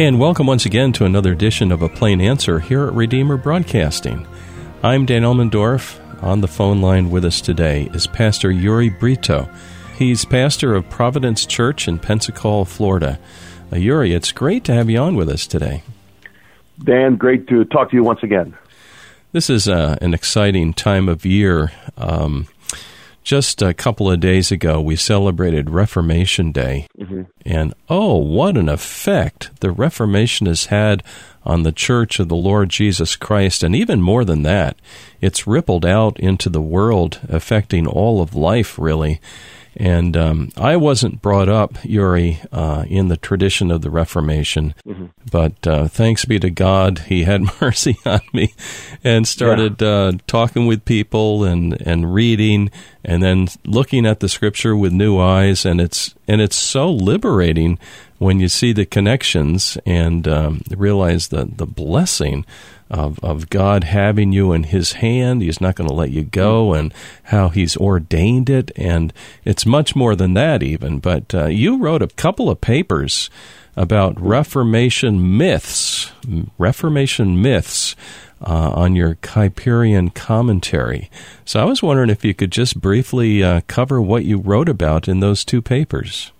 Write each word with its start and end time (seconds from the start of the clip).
And 0.00 0.20
welcome 0.20 0.46
once 0.46 0.64
again 0.64 0.92
to 0.92 1.06
another 1.06 1.32
edition 1.32 1.72
of 1.72 1.82
A 1.82 1.88
Plain 1.88 2.20
Answer 2.20 2.60
here 2.60 2.86
at 2.86 2.92
Redeemer 2.92 3.36
Broadcasting. 3.36 4.28
I'm 4.80 5.06
Dan 5.06 5.22
Elmendorf. 5.22 5.98
On 6.22 6.40
the 6.40 6.46
phone 6.46 6.80
line 6.80 7.10
with 7.10 7.24
us 7.24 7.40
today 7.40 7.90
is 7.92 8.06
Pastor 8.06 8.48
Uri 8.48 8.90
Brito. 8.90 9.50
He's 9.96 10.24
pastor 10.24 10.76
of 10.76 10.88
Providence 10.88 11.44
Church 11.44 11.88
in 11.88 11.98
Pensacola, 11.98 12.64
Florida. 12.64 13.18
Uh, 13.72 13.76
Uri, 13.78 14.12
it's 14.12 14.30
great 14.30 14.62
to 14.66 14.72
have 14.72 14.88
you 14.88 14.98
on 14.98 15.16
with 15.16 15.28
us 15.28 15.48
today. 15.48 15.82
Dan, 16.78 17.16
great 17.16 17.48
to 17.48 17.64
talk 17.64 17.90
to 17.90 17.96
you 17.96 18.04
once 18.04 18.22
again. 18.22 18.56
This 19.32 19.50
is 19.50 19.66
uh, 19.66 19.98
an 20.00 20.14
exciting 20.14 20.74
time 20.74 21.08
of 21.08 21.26
year. 21.26 21.72
Um, 21.96 22.46
just 23.28 23.60
a 23.60 23.74
couple 23.74 24.10
of 24.10 24.20
days 24.20 24.50
ago, 24.50 24.80
we 24.80 24.96
celebrated 24.96 25.68
Reformation 25.68 26.50
Day. 26.50 26.88
Mm-hmm. 26.98 27.24
And 27.44 27.74
oh, 27.90 28.16
what 28.16 28.56
an 28.56 28.70
effect 28.70 29.50
the 29.60 29.70
Reformation 29.70 30.46
has 30.46 30.64
had 30.66 31.02
on 31.44 31.62
the 31.62 31.70
Church 31.70 32.18
of 32.18 32.30
the 32.30 32.34
Lord 32.34 32.70
Jesus 32.70 33.16
Christ. 33.16 33.62
And 33.62 33.76
even 33.76 34.00
more 34.00 34.24
than 34.24 34.44
that, 34.44 34.78
it's 35.20 35.46
rippled 35.46 35.84
out 35.84 36.18
into 36.18 36.48
the 36.48 36.62
world, 36.62 37.20
affecting 37.28 37.86
all 37.86 38.22
of 38.22 38.34
life, 38.34 38.78
really. 38.78 39.20
And 39.76 40.16
um, 40.16 40.50
I 40.56 40.76
wasn't 40.76 41.22
brought 41.22 41.48
up, 41.48 41.84
Uri, 41.84 42.40
uh, 42.50 42.84
in 42.88 43.08
the 43.08 43.16
tradition 43.16 43.70
of 43.70 43.82
the 43.82 43.90
Reformation, 43.90 44.74
mm-hmm. 44.84 45.06
but 45.30 45.66
uh, 45.66 45.86
thanks 45.86 46.24
be 46.24 46.40
to 46.40 46.50
God, 46.50 47.00
He 47.00 47.22
had 47.22 47.42
mercy 47.60 47.96
on 48.04 48.20
me 48.32 48.54
and 49.04 49.28
started 49.28 49.80
yeah. 49.80 49.88
uh, 49.88 50.12
talking 50.26 50.66
with 50.66 50.84
people 50.84 51.44
and, 51.44 51.80
and 51.80 52.12
reading 52.12 52.70
and 53.04 53.22
then 53.22 53.48
looking 53.64 54.06
at 54.06 54.20
the 54.20 54.28
Scripture 54.28 54.76
with 54.76 54.92
new 54.92 55.18
eyes. 55.18 55.64
And 55.64 55.80
it's 55.80 56.14
and 56.26 56.40
it's 56.40 56.56
so 56.56 56.90
liberating 56.90 57.78
when 58.18 58.40
you 58.40 58.48
see 58.48 58.72
the 58.72 58.86
connections 58.86 59.78
and 59.86 60.26
um, 60.26 60.62
realize 60.70 61.28
the 61.28 61.44
the 61.44 61.66
blessing 61.66 62.44
of, 62.90 63.22
of 63.22 63.50
God 63.50 63.84
having 63.84 64.32
you 64.32 64.52
in 64.52 64.64
His 64.64 64.92
hand. 64.94 65.42
He's 65.42 65.60
not 65.60 65.74
going 65.74 65.88
to 65.88 65.94
let 65.94 66.10
you 66.10 66.24
go, 66.24 66.72
and 66.72 66.92
how 67.24 67.48
He's 67.48 67.76
ordained 67.76 68.50
it. 68.50 68.70
And 68.76 69.12
it's 69.44 69.66
much 69.66 69.94
more 69.94 70.14
than 70.14 70.34
that, 70.34 70.62
even. 70.62 70.98
But 70.98 71.34
uh, 71.34 71.46
you 71.46 71.78
wrote 71.78 72.02
a 72.02 72.08
couple 72.08 72.50
of 72.50 72.60
papers 72.60 73.30
about 73.76 74.20
Reformation 74.20 75.36
myths, 75.36 76.10
Reformation 76.58 77.40
myths. 77.40 77.94
Uh, 78.40 78.70
on 78.72 78.94
your 78.94 79.16
Kuyperian 79.16 80.14
commentary. 80.14 81.10
So 81.44 81.58
I 81.58 81.64
was 81.64 81.82
wondering 81.82 82.08
if 82.08 82.24
you 82.24 82.34
could 82.34 82.52
just 82.52 82.80
briefly 82.80 83.42
uh, 83.42 83.62
cover 83.66 84.00
what 84.00 84.24
you 84.24 84.38
wrote 84.38 84.68
about 84.68 85.08
in 85.08 85.18
those 85.18 85.44
two 85.44 85.60
papers. 85.60 86.30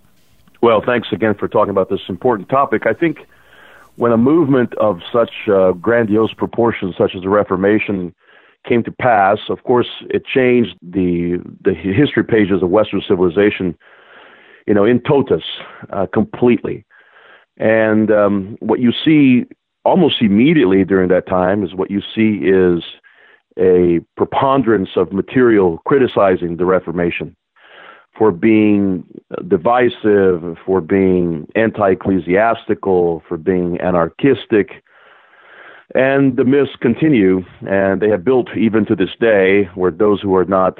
Well, 0.61 0.81
thanks 0.85 1.09
again 1.11 1.35
for 1.35 1.49
talking 1.49 1.71
about 1.71 1.89
this 1.89 1.99
important 2.07 2.47
topic. 2.47 2.85
I 2.85 2.93
think 2.93 3.27
when 3.97 4.13
a 4.13 4.17
movement 4.17 4.73
of 4.75 5.01
such 5.11 5.31
uh, 5.49 5.73
grandiose 5.73 6.33
proportions, 6.33 6.95
such 6.97 7.15
as 7.15 7.21
the 7.21 7.29
Reformation, 7.29 8.15
came 8.65 8.83
to 8.83 8.91
pass, 8.91 9.39
of 9.49 9.63
course, 9.63 9.87
it 10.09 10.25
changed 10.25 10.77
the 10.81 11.39
the 11.63 11.73
history 11.73 12.23
pages 12.23 12.63
of 12.63 12.69
Western 12.69 13.01
civilization, 13.07 13.77
you 14.67 14.73
know, 14.73 14.85
in 14.85 15.01
totus, 15.01 15.43
uh, 15.91 16.05
completely. 16.13 16.85
And 17.57 18.09
um, 18.09 18.57
what 18.61 18.79
you 18.79 18.93
see 19.03 19.45
almost 19.89 20.21
immediately 20.21 20.85
during 20.85 21.09
that 21.09 21.27
time 21.27 21.63
is 21.63 21.73
what 21.73 21.89
you 21.89 22.01
see 22.13 22.45
is 22.45 22.83
a 23.57 23.99
preponderance 24.15 24.91
of 24.95 25.11
material 25.11 25.79
criticizing 25.85 26.57
the 26.57 26.65
Reformation 26.65 27.35
for 28.15 28.31
being 28.31 29.03
divisive, 29.47 30.57
for 30.63 30.79
being 30.79 31.47
anti 31.55 31.91
ecclesiastical, 31.91 33.23
for 33.27 33.37
being 33.37 33.79
anarchistic. 33.81 34.83
And 35.95 36.37
the 36.37 36.43
myths 36.43 36.75
continue, 36.79 37.43
and 37.67 37.99
they 37.99 38.09
have 38.09 38.23
built 38.23 38.49
even 38.55 38.85
to 38.85 38.95
this 38.95 39.15
day, 39.19 39.63
where 39.73 39.89
those 39.89 40.21
who 40.21 40.35
are 40.35 40.45
not 40.45 40.77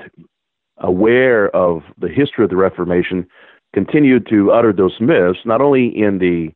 aware 0.78 1.54
of 1.56 1.82
the 1.98 2.10
history 2.10 2.44
of 2.44 2.52
the 2.52 2.56
Reformation 2.56 3.26
continue 3.74 4.20
to 4.20 4.52
utter 4.52 4.72
those 4.72 4.98
myths, 5.00 5.40
not 5.46 5.62
only 5.62 5.88
in 5.88 6.20
the 6.20 6.52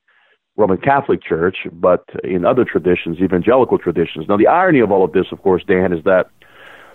Roman 0.56 0.78
Catholic 0.78 1.24
Church, 1.24 1.58
but 1.72 2.06
in 2.24 2.46
other 2.46 2.64
traditions, 2.64 3.18
evangelical 3.20 3.78
traditions. 3.78 4.28
Now, 4.28 4.38
the 4.38 4.48
irony 4.48 4.80
of 4.80 4.92
all 4.92 5.04
of 5.04 5.12
this, 5.12 5.26
of 5.32 5.42
course, 5.42 5.64
Dan, 5.68 5.92
is 5.92 6.04
that 6.04 6.30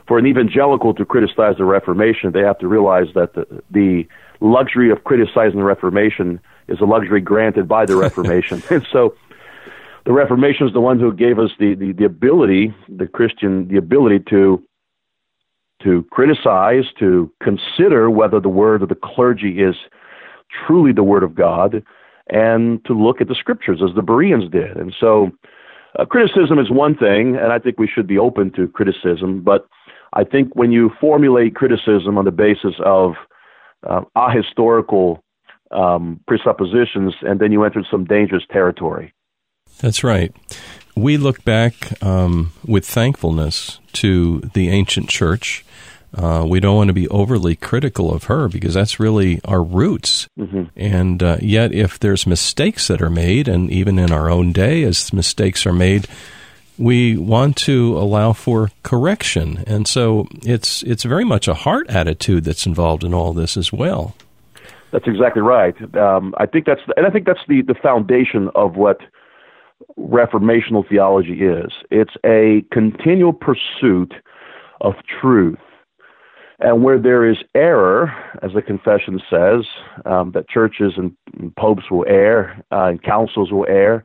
for 0.06 0.18
an 0.18 0.26
evangelical 0.26 0.94
to 0.94 1.04
criticize 1.04 1.56
the 1.58 1.64
Reformation, 1.64 2.32
they 2.32 2.40
have 2.40 2.58
to 2.60 2.68
realize 2.68 3.08
that 3.14 3.34
the, 3.34 3.62
the 3.70 4.06
luxury 4.40 4.90
of 4.90 5.04
criticizing 5.04 5.58
the 5.58 5.64
Reformation 5.64 6.40
is 6.68 6.80
a 6.80 6.84
luxury 6.84 7.20
granted 7.20 7.66
by 7.66 7.84
the 7.84 7.96
Reformation. 8.04 8.62
and 8.70 8.86
so 8.92 9.14
the 10.06 10.12
Reformation 10.12 10.66
is 10.66 10.72
the 10.72 10.80
one 10.80 11.00
who 11.00 11.12
gave 11.12 11.38
us 11.38 11.50
the, 11.58 11.74
the, 11.74 11.92
the 11.92 12.04
ability, 12.04 12.74
the 12.88 13.06
Christian, 13.06 13.68
the 13.68 13.76
ability 13.76 14.20
to 14.30 14.62
to 15.82 16.04
criticize, 16.10 16.82
to 16.98 17.32
consider 17.40 18.10
whether 18.10 18.40
the 18.40 18.48
word 18.48 18.82
of 18.82 18.88
the 18.88 18.96
clergy 18.96 19.62
is 19.62 19.76
truly 20.66 20.90
the 20.90 21.04
word 21.04 21.22
of 21.22 21.36
God, 21.36 21.84
and 22.30 22.84
to 22.84 22.92
look 22.92 23.20
at 23.20 23.28
the 23.28 23.34
scriptures 23.34 23.80
as 23.82 23.94
the 23.94 24.02
Bereans 24.02 24.50
did. 24.50 24.76
And 24.76 24.94
so 24.98 25.30
uh, 25.98 26.04
criticism 26.04 26.58
is 26.58 26.70
one 26.70 26.96
thing, 26.96 27.36
and 27.36 27.52
I 27.52 27.58
think 27.58 27.78
we 27.78 27.88
should 27.88 28.06
be 28.06 28.18
open 28.18 28.52
to 28.52 28.68
criticism, 28.68 29.42
but 29.42 29.66
I 30.12 30.24
think 30.24 30.54
when 30.54 30.72
you 30.72 30.90
formulate 31.00 31.54
criticism 31.54 32.18
on 32.18 32.24
the 32.24 32.30
basis 32.30 32.74
of 32.84 33.12
uh, 33.88 34.00
ahistorical 34.16 35.20
um, 35.70 36.20
presuppositions, 36.26 37.14
and 37.22 37.40
then 37.40 37.52
you 37.52 37.64
enter 37.64 37.84
some 37.90 38.04
dangerous 38.04 38.44
territory. 38.50 39.12
That's 39.80 40.02
right. 40.02 40.34
We 40.96 41.16
look 41.16 41.44
back 41.44 42.02
um, 42.02 42.52
with 42.66 42.86
thankfulness 42.86 43.78
to 43.94 44.40
the 44.54 44.70
ancient 44.70 45.08
church. 45.08 45.64
Uh, 46.14 46.44
we 46.48 46.58
don't 46.58 46.76
want 46.76 46.88
to 46.88 46.94
be 46.94 47.08
overly 47.08 47.54
critical 47.54 48.12
of 48.12 48.24
her 48.24 48.48
because 48.48 48.74
that's 48.74 48.98
really 48.98 49.40
our 49.44 49.62
roots. 49.62 50.26
Mm-hmm. 50.38 50.64
And 50.76 51.22
uh, 51.22 51.36
yet, 51.40 51.72
if 51.72 51.98
there's 51.98 52.26
mistakes 52.26 52.88
that 52.88 53.02
are 53.02 53.10
made, 53.10 53.46
and 53.46 53.70
even 53.70 53.98
in 53.98 54.10
our 54.10 54.30
own 54.30 54.52
day, 54.52 54.84
as 54.84 55.12
mistakes 55.12 55.66
are 55.66 55.72
made, 55.72 56.06
we 56.78 57.16
want 57.16 57.56
to 57.56 57.98
allow 57.98 58.32
for 58.32 58.70
correction. 58.82 59.64
And 59.66 59.86
so 59.86 60.28
it's 60.42 60.82
it's 60.84 61.02
very 61.02 61.24
much 61.24 61.48
a 61.48 61.54
heart 61.54 61.90
attitude 61.90 62.44
that's 62.44 62.66
involved 62.66 63.04
in 63.04 63.12
all 63.12 63.32
this 63.32 63.56
as 63.56 63.72
well. 63.72 64.14
That's 64.90 65.06
exactly 65.06 65.42
right. 65.42 65.74
Um, 65.96 66.34
I 66.38 66.46
think 66.46 66.64
that's 66.64 66.80
and 66.96 67.06
I 67.06 67.10
think 67.10 67.26
that's 67.26 67.44
the 67.48 67.62
the 67.62 67.74
foundation 67.74 68.48
of 68.54 68.76
what 68.76 69.00
reformational 69.98 70.88
theology 70.88 71.42
is. 71.42 71.72
It's 71.90 72.14
a 72.24 72.64
continual 72.72 73.32
pursuit 73.32 74.14
of 74.80 74.94
truth. 75.20 75.58
And 76.60 76.82
where 76.82 76.98
there 76.98 77.28
is 77.28 77.36
error, 77.54 78.12
as 78.42 78.52
the 78.52 78.62
confession 78.62 79.20
says, 79.30 79.64
um, 80.04 80.32
that 80.32 80.48
churches 80.48 80.94
and, 80.96 81.14
popes 81.56 81.84
will 81.90 82.04
err 82.08 82.60
uh, 82.72 82.86
and 82.86 83.02
councils 83.02 83.52
will 83.52 83.66
err, 83.68 84.04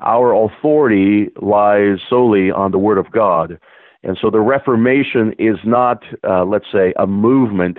our 0.00 0.32
authority 0.34 1.28
lies 1.40 1.98
solely 2.08 2.50
on 2.50 2.70
the 2.72 2.78
Word 2.78 2.98
of 2.98 3.10
God. 3.10 3.58
And 4.02 4.16
so 4.20 4.30
the 4.30 4.40
Reformation 4.40 5.34
is 5.38 5.56
not, 5.64 6.04
uh, 6.28 6.44
let's 6.44 6.70
say, 6.70 6.92
a 6.98 7.06
movement 7.06 7.78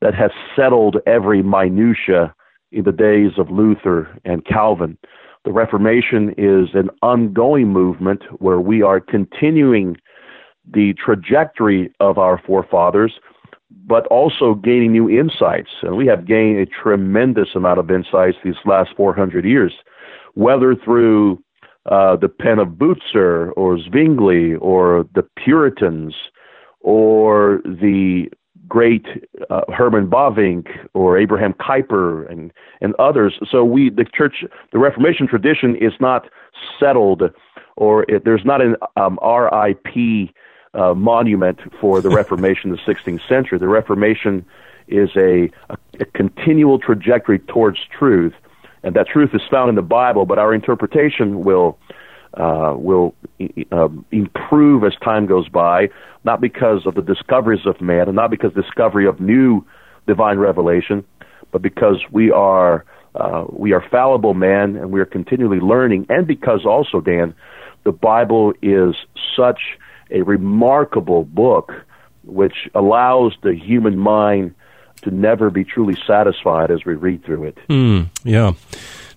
that 0.00 0.14
has 0.14 0.30
settled 0.56 0.96
every 1.06 1.42
minutia 1.42 2.34
in 2.72 2.84
the 2.84 2.92
days 2.92 3.32
of 3.38 3.50
Luther 3.50 4.08
and 4.24 4.44
Calvin. 4.44 4.98
The 5.44 5.52
Reformation 5.52 6.34
is 6.36 6.70
an 6.74 6.88
ongoing 7.02 7.68
movement 7.68 8.22
where 8.40 8.60
we 8.60 8.82
are 8.82 9.00
continuing 9.00 9.96
the 10.72 10.94
trajectory 10.94 11.92
of 12.00 12.18
our 12.18 12.40
forefathers, 12.44 13.20
but 13.86 14.06
also 14.06 14.54
gaining 14.54 14.92
new 14.92 15.08
insights. 15.08 15.70
And 15.82 15.96
we 15.96 16.06
have 16.06 16.26
gained 16.26 16.58
a 16.58 16.66
tremendous 16.66 17.48
amount 17.54 17.78
of 17.78 17.90
insights 17.90 18.38
these 18.44 18.54
last 18.64 18.90
400 18.96 19.44
years, 19.44 19.72
whether 20.34 20.74
through 20.74 21.42
uh, 21.90 22.16
the 22.16 22.28
pen 22.28 22.58
of 22.58 22.68
Bucer 22.68 23.52
or 23.56 23.78
Zwingli 23.78 24.54
or 24.56 25.06
the 25.14 25.26
Puritans 25.36 26.14
or 26.80 27.60
the 27.64 28.28
great 28.66 29.06
uh, 29.50 29.60
Herman 29.68 30.08
Bavinck 30.08 30.66
or 30.94 31.18
Abraham 31.18 31.52
Kuyper 31.54 32.30
and, 32.30 32.52
and 32.80 32.94
others. 32.98 33.34
So 33.50 33.64
we, 33.64 33.90
the 33.90 34.04
church, 34.04 34.44
the 34.72 34.78
Reformation 34.78 35.26
tradition 35.26 35.76
is 35.76 35.92
not 36.00 36.28
settled 36.80 37.22
or 37.76 38.04
it, 38.10 38.24
there's 38.24 38.44
not 38.44 38.60
an 38.60 38.76
um, 38.96 39.18
RIP 39.22 40.30
uh, 40.74 40.94
monument 40.94 41.58
for 41.80 42.00
the 42.00 42.08
Reformation 42.14 42.70
in 42.70 42.76
the 42.76 42.94
16th 42.94 43.26
century. 43.28 43.58
The 43.58 43.68
Reformation 43.68 44.44
is 44.88 45.10
a, 45.16 45.50
a, 45.70 45.78
a 46.00 46.04
continual 46.04 46.78
trajectory 46.78 47.38
towards 47.38 47.78
truth 47.98 48.34
and 48.84 48.94
that 48.94 49.08
truth 49.08 49.30
is 49.32 49.40
found 49.50 49.70
in 49.70 49.74
the 49.74 49.82
Bible, 49.82 50.26
but 50.26 50.38
our 50.38 50.54
interpretation 50.54 51.42
will 51.42 51.78
uh, 52.34 52.74
will 52.76 53.14
uh, 53.72 53.88
improve 54.10 54.84
as 54.84 54.92
time 55.02 55.24
goes 55.26 55.48
by, 55.48 55.88
not 56.24 56.40
because 56.40 56.84
of 56.84 56.94
the 56.94 57.02
discoveries 57.02 57.64
of 57.64 57.80
man, 57.80 58.08
and 58.08 58.16
not 58.16 58.30
because 58.30 58.52
discovery 58.52 59.06
of 59.06 59.20
new 59.20 59.64
divine 60.06 60.38
revelation, 60.38 61.04
but 61.52 61.62
because 61.62 62.02
we 62.10 62.30
are 62.30 62.84
uh, 63.14 63.44
we 63.48 63.72
are 63.72 63.82
fallible 63.90 64.34
man 64.34 64.76
and 64.76 64.90
we 64.90 65.00
are 65.00 65.06
continually 65.06 65.60
learning, 65.60 66.06
and 66.10 66.26
because 66.26 66.66
also, 66.66 67.00
Dan, 67.00 67.34
the 67.84 67.92
Bible 67.92 68.52
is 68.60 68.94
such 69.36 69.60
a 70.14 70.22
remarkable 70.22 71.24
book 71.24 71.72
which 72.22 72.68
allows 72.74 73.34
the 73.42 73.54
human 73.54 73.98
mind 73.98 74.54
to 75.02 75.10
never 75.10 75.50
be 75.50 75.64
truly 75.64 75.96
satisfied 76.06 76.70
as 76.70 76.84
we 76.86 76.94
read 76.94 77.22
through 77.24 77.44
it. 77.44 77.58
Mm, 77.68 78.08
yeah. 78.22 78.52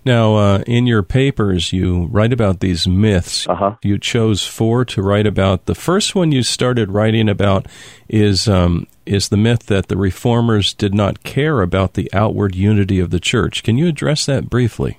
Now, 0.04 0.36
uh, 0.36 0.64
in 0.68 0.88
your 0.88 1.04
papers, 1.04 1.74
you 1.74 2.06
write 2.06 2.32
about 2.32 2.62
these 2.62 2.88
myths. 2.88 3.48
Uh-huh. 3.48 3.76
You 3.84 3.98
chose 3.98 4.46
four 4.48 4.86
to 4.86 5.02
write 5.02 5.28
about. 5.28 5.66
The 5.66 5.76
first 5.76 6.16
one 6.16 6.32
you 6.32 6.44
started 6.44 6.92
writing 6.92 7.28
about 7.28 7.68
is 8.08 8.48
um, 8.48 8.88
is 9.06 9.30
the 9.30 9.38
myth 9.38 9.66
that 9.66 9.88
the 9.88 9.98
reformers 9.98 10.74
did 10.74 10.94
not 10.94 11.24
care 11.24 11.62
about 11.62 11.96
the 11.96 12.10
outward 12.14 12.56
unity 12.56 13.00
of 13.00 13.10
the 13.10 13.20
church. 13.20 13.64
Can 13.64 13.78
you 13.78 13.88
address 13.88 14.26
that 14.28 14.50
briefly? 14.50 14.98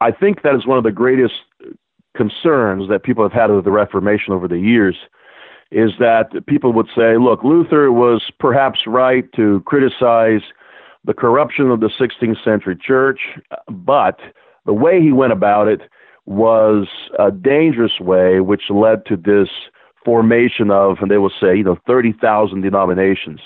I 0.00 0.10
think 0.10 0.42
that 0.42 0.54
is 0.54 0.66
one 0.66 0.78
of 0.78 0.84
the 0.84 0.90
greatest 0.90 1.34
concerns 2.22 2.88
that 2.88 3.02
people 3.02 3.24
have 3.24 3.32
had 3.32 3.50
with 3.50 3.64
the 3.64 3.70
Reformation 3.70 4.32
over 4.32 4.48
the 4.48 4.58
years. 4.58 4.96
Is 5.70 5.92
that 5.98 6.46
people 6.46 6.72
would 6.74 6.88
say, 6.94 7.16
look, 7.16 7.42
Luther 7.42 7.90
was 7.90 8.22
perhaps 8.38 8.80
right 8.86 9.24
to 9.32 9.62
criticize 9.64 10.42
the 11.04 11.14
corruption 11.14 11.70
of 11.70 11.80
the 11.80 11.88
16th 11.88 12.44
century 12.44 12.76
church, 12.76 13.20
but 13.68 14.20
the 14.66 14.74
way 14.74 15.00
he 15.00 15.12
went 15.12 15.32
about 15.32 15.68
it 15.68 15.80
was 16.26 16.86
a 17.18 17.30
dangerous 17.30 17.98
way, 18.00 18.40
which 18.40 18.64
led 18.68 19.06
to 19.06 19.16
this 19.16 19.48
formation 20.04 20.70
of, 20.70 20.98
and 21.00 21.10
they 21.10 21.18
will 21.18 21.32
say, 21.40 21.56
you 21.56 21.64
know, 21.64 21.78
30,000 21.86 22.60
denominations. 22.60 23.40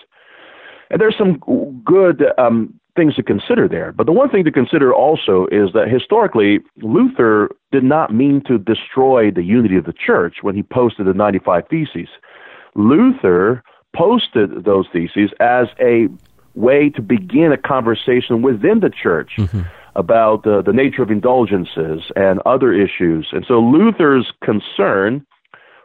And 0.90 1.00
there's 1.00 1.16
some 1.16 1.38
good 1.84 2.24
um, 2.38 2.74
things 2.96 3.14
to 3.14 3.22
consider 3.22 3.68
there. 3.68 3.92
But 3.92 4.06
the 4.06 4.12
one 4.12 4.30
thing 4.30 4.44
to 4.44 4.50
consider 4.50 4.92
also 4.92 5.46
is 5.52 5.72
that 5.74 5.88
historically, 5.88 6.60
Luther 6.82 7.50
did 7.70 7.84
not 7.84 8.12
mean 8.12 8.42
to 8.46 8.58
destroy 8.58 9.30
the 9.30 9.42
unity 9.42 9.76
of 9.76 9.84
the 9.84 9.92
church 9.92 10.36
when 10.42 10.54
he 10.54 10.62
posted 10.62 11.06
the 11.06 11.14
95 11.14 11.64
Theses. 11.68 12.08
Luther 12.74 13.62
posted 13.94 14.64
those 14.64 14.86
theses 14.92 15.30
as 15.40 15.68
a 15.80 16.08
way 16.54 16.90
to 16.90 17.02
begin 17.02 17.52
a 17.52 17.56
conversation 17.56 18.42
within 18.42 18.80
the 18.80 18.90
church 18.90 19.32
mm-hmm. 19.38 19.62
about 19.94 20.46
uh, 20.46 20.62
the 20.62 20.72
nature 20.72 21.02
of 21.02 21.10
indulgences 21.10 22.02
and 22.14 22.40
other 22.44 22.72
issues. 22.72 23.28
And 23.32 23.44
so 23.46 23.60
Luther's 23.60 24.32
concern 24.44 25.26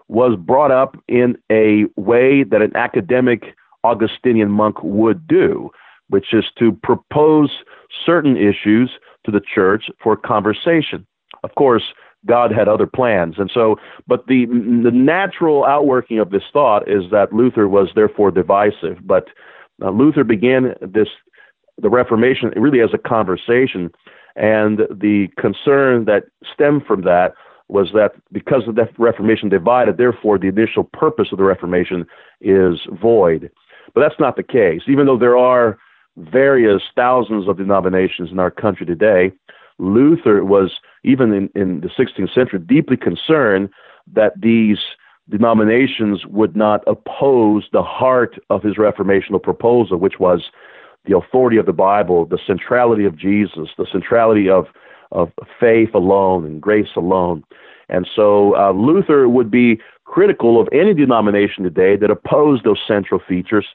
was 0.07 0.37
brought 0.37 0.71
up 0.71 0.97
in 1.07 1.37
a 1.49 1.85
way 1.95 2.43
that 2.43 2.61
an 2.61 2.75
academic 2.75 3.55
Augustinian 3.83 4.51
monk 4.51 4.83
would 4.83 5.27
do, 5.27 5.71
which 6.11 6.33
is 6.33 6.45
to 6.59 6.73
propose 6.83 7.49
certain 8.05 8.37
issues 8.37 8.91
to 9.25 9.31
the 9.31 9.41
church 9.41 9.85
for 10.03 10.15
conversation. 10.15 11.07
Of 11.43 11.55
course, 11.55 11.83
God 12.25 12.51
had 12.51 12.67
other 12.67 12.85
plans. 12.85 13.35
And 13.37 13.49
so, 13.51 13.77
but 14.07 14.27
the, 14.27 14.45
the 14.45 14.91
natural 14.91 15.65
outworking 15.65 16.19
of 16.19 16.29
this 16.29 16.43
thought 16.53 16.87
is 16.87 17.03
that 17.11 17.33
Luther 17.33 17.67
was 17.67 17.89
therefore 17.95 18.29
divisive. 18.29 18.97
But 19.03 19.29
uh, 19.81 19.89
Luther 19.89 20.23
began 20.23 20.75
this 20.81 21.07
the 21.81 21.89
Reformation 21.89 22.49
really 22.55 22.81
as 22.81 22.91
a 22.93 22.97
conversation, 22.97 23.89
and 24.35 24.79
the 24.91 25.29
concern 25.39 26.05
that 26.05 26.25
stemmed 26.53 26.85
from 26.85 27.01
that 27.03 27.33
was 27.69 27.87
that 27.93 28.11
because 28.31 28.63
the 28.67 28.87
Reformation 28.99 29.49
divided, 29.49 29.97
therefore 29.97 30.37
the 30.37 30.49
initial 30.49 30.83
purpose 30.83 31.29
of 31.31 31.37
the 31.37 31.43
Reformation 31.43 32.05
is 32.41 32.81
void. 33.01 33.49
But 33.95 34.01
that's 34.01 34.19
not 34.19 34.35
the 34.35 34.43
case. 34.43 34.81
Even 34.87 35.05
though 35.07 35.17
there 35.17 35.37
are 35.37 35.79
various 36.17 36.81
thousands 36.95 37.47
of 37.47 37.57
denominations 37.57 38.31
in 38.31 38.39
our 38.39 38.51
country 38.51 38.85
today, 38.85 39.31
Luther 39.79 40.43
was, 40.43 40.71
even 41.03 41.33
in, 41.33 41.49
in 41.55 41.81
the 41.81 41.87
16th 41.87 42.33
century, 42.33 42.59
deeply 42.59 42.97
concerned 42.97 43.69
that 44.13 44.33
these 44.39 44.77
denominations 45.29 46.25
would 46.25 46.55
not 46.55 46.83
oppose 46.87 47.67
the 47.71 47.83
heart 47.83 48.37
of 48.49 48.63
his 48.63 48.75
reformational 48.75 49.41
proposal, 49.41 49.97
which 49.97 50.19
was 50.19 50.49
the 51.05 51.17
authority 51.17 51.57
of 51.57 51.65
the 51.65 51.73
Bible, 51.73 52.25
the 52.25 52.39
centrality 52.45 53.05
of 53.05 53.17
Jesus, 53.17 53.69
the 53.77 53.87
centrality 53.91 54.49
of, 54.49 54.67
of 55.11 55.31
faith 55.59 55.89
alone 55.95 56.45
and 56.45 56.61
grace 56.61 56.89
alone. 56.95 57.43
And 57.89 58.07
so 58.15 58.55
uh, 58.55 58.71
Luther 58.71 59.27
would 59.27 59.49
be 59.49 59.79
critical 60.05 60.59
of 60.61 60.67
any 60.71 60.93
denomination 60.93 61.63
today 61.63 61.95
that 61.97 62.11
opposed 62.11 62.63
those 62.63 62.79
central 62.87 63.19
features, 63.27 63.65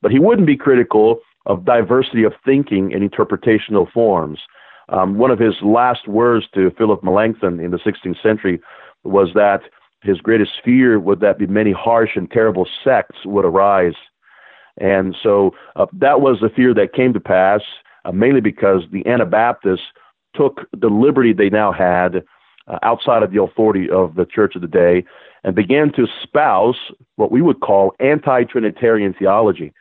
but 0.00 0.12
he 0.12 0.18
wouldn't 0.18 0.46
be 0.46 0.56
critical 0.56 1.20
of 1.46 1.64
diversity 1.64 2.24
of 2.24 2.32
thinking 2.44 2.92
and 2.92 3.08
interpretational 3.08 3.90
forms. 3.90 4.40
Um, 4.88 5.16
one 5.16 5.30
of 5.30 5.38
his 5.38 5.54
last 5.62 6.06
words 6.08 6.46
to 6.54 6.70
Philip 6.76 7.02
Melanchthon 7.02 7.60
in 7.60 7.70
the 7.70 7.78
16th 7.78 8.20
century 8.22 8.60
was 9.04 9.28
that 9.34 9.62
his 10.02 10.20
greatest 10.20 10.52
fear 10.64 10.98
would 10.98 11.20
that 11.20 11.38
be 11.38 11.46
many 11.46 11.72
harsh 11.72 12.16
and 12.16 12.30
terrible 12.30 12.66
sects 12.84 13.24
would 13.24 13.44
arise. 13.44 13.94
And 14.78 15.16
so 15.22 15.54
uh, 15.76 15.86
that 15.92 16.20
was 16.20 16.38
the 16.40 16.48
fear 16.48 16.74
that 16.74 16.92
came 16.92 17.12
to 17.12 17.20
pass, 17.20 17.60
uh, 18.04 18.12
mainly 18.12 18.40
because 18.40 18.82
the 18.90 19.06
Anabaptists 19.06 19.86
took 20.34 20.62
the 20.72 20.88
liberty 20.88 21.32
they 21.32 21.50
now 21.50 21.72
had 21.72 22.24
uh, 22.66 22.78
outside 22.82 23.22
of 23.22 23.32
the 23.32 23.42
authority 23.42 23.88
of 23.90 24.14
the 24.14 24.24
church 24.24 24.54
of 24.56 24.62
the 24.62 24.68
day 24.68 25.04
and 25.44 25.54
began 25.54 25.92
to 25.92 26.06
espouse 26.06 26.76
what 27.16 27.30
we 27.30 27.42
would 27.42 27.60
call 27.60 27.94
anti 28.00 28.44
Trinitarian 28.44 29.14
theology. 29.14 29.72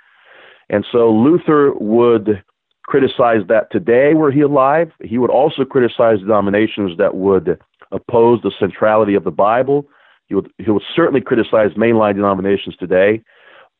And 0.71 0.83
so 0.91 1.11
Luther 1.11 1.73
would 1.75 2.43
criticize 2.83 3.41
that 3.47 3.71
today 3.71 4.15
were 4.15 4.31
he 4.31 4.41
alive. 4.41 4.91
He 5.03 5.19
would 5.19 5.29
also 5.29 5.63
criticize 5.63 6.19
denominations 6.19 6.97
that 6.97 7.13
would 7.13 7.59
oppose 7.91 8.41
the 8.41 8.51
centrality 8.59 9.13
of 9.13 9.23
the 9.23 9.31
Bible 9.31 9.87
he 10.31 10.35
would, 10.35 10.49
he 10.59 10.71
would 10.71 10.83
certainly 10.95 11.19
criticize 11.19 11.71
mainline 11.71 12.15
denominations 12.15 12.77
today, 12.77 13.21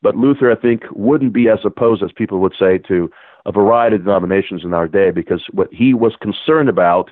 but 0.02 0.16
Luther, 0.16 0.52
I 0.52 0.54
think, 0.54 0.82
wouldn't 0.92 1.32
be 1.32 1.48
as 1.48 1.60
opposed 1.64 2.02
as 2.02 2.10
people 2.14 2.40
would 2.40 2.52
say 2.58 2.76
to 2.88 3.10
a 3.46 3.52
variety 3.52 3.96
of 3.96 4.04
denominations 4.04 4.62
in 4.62 4.74
our 4.74 4.86
day 4.86 5.12
because 5.12 5.42
what 5.52 5.68
he 5.72 5.94
was 5.94 6.12
concerned 6.20 6.68
about 6.68 7.10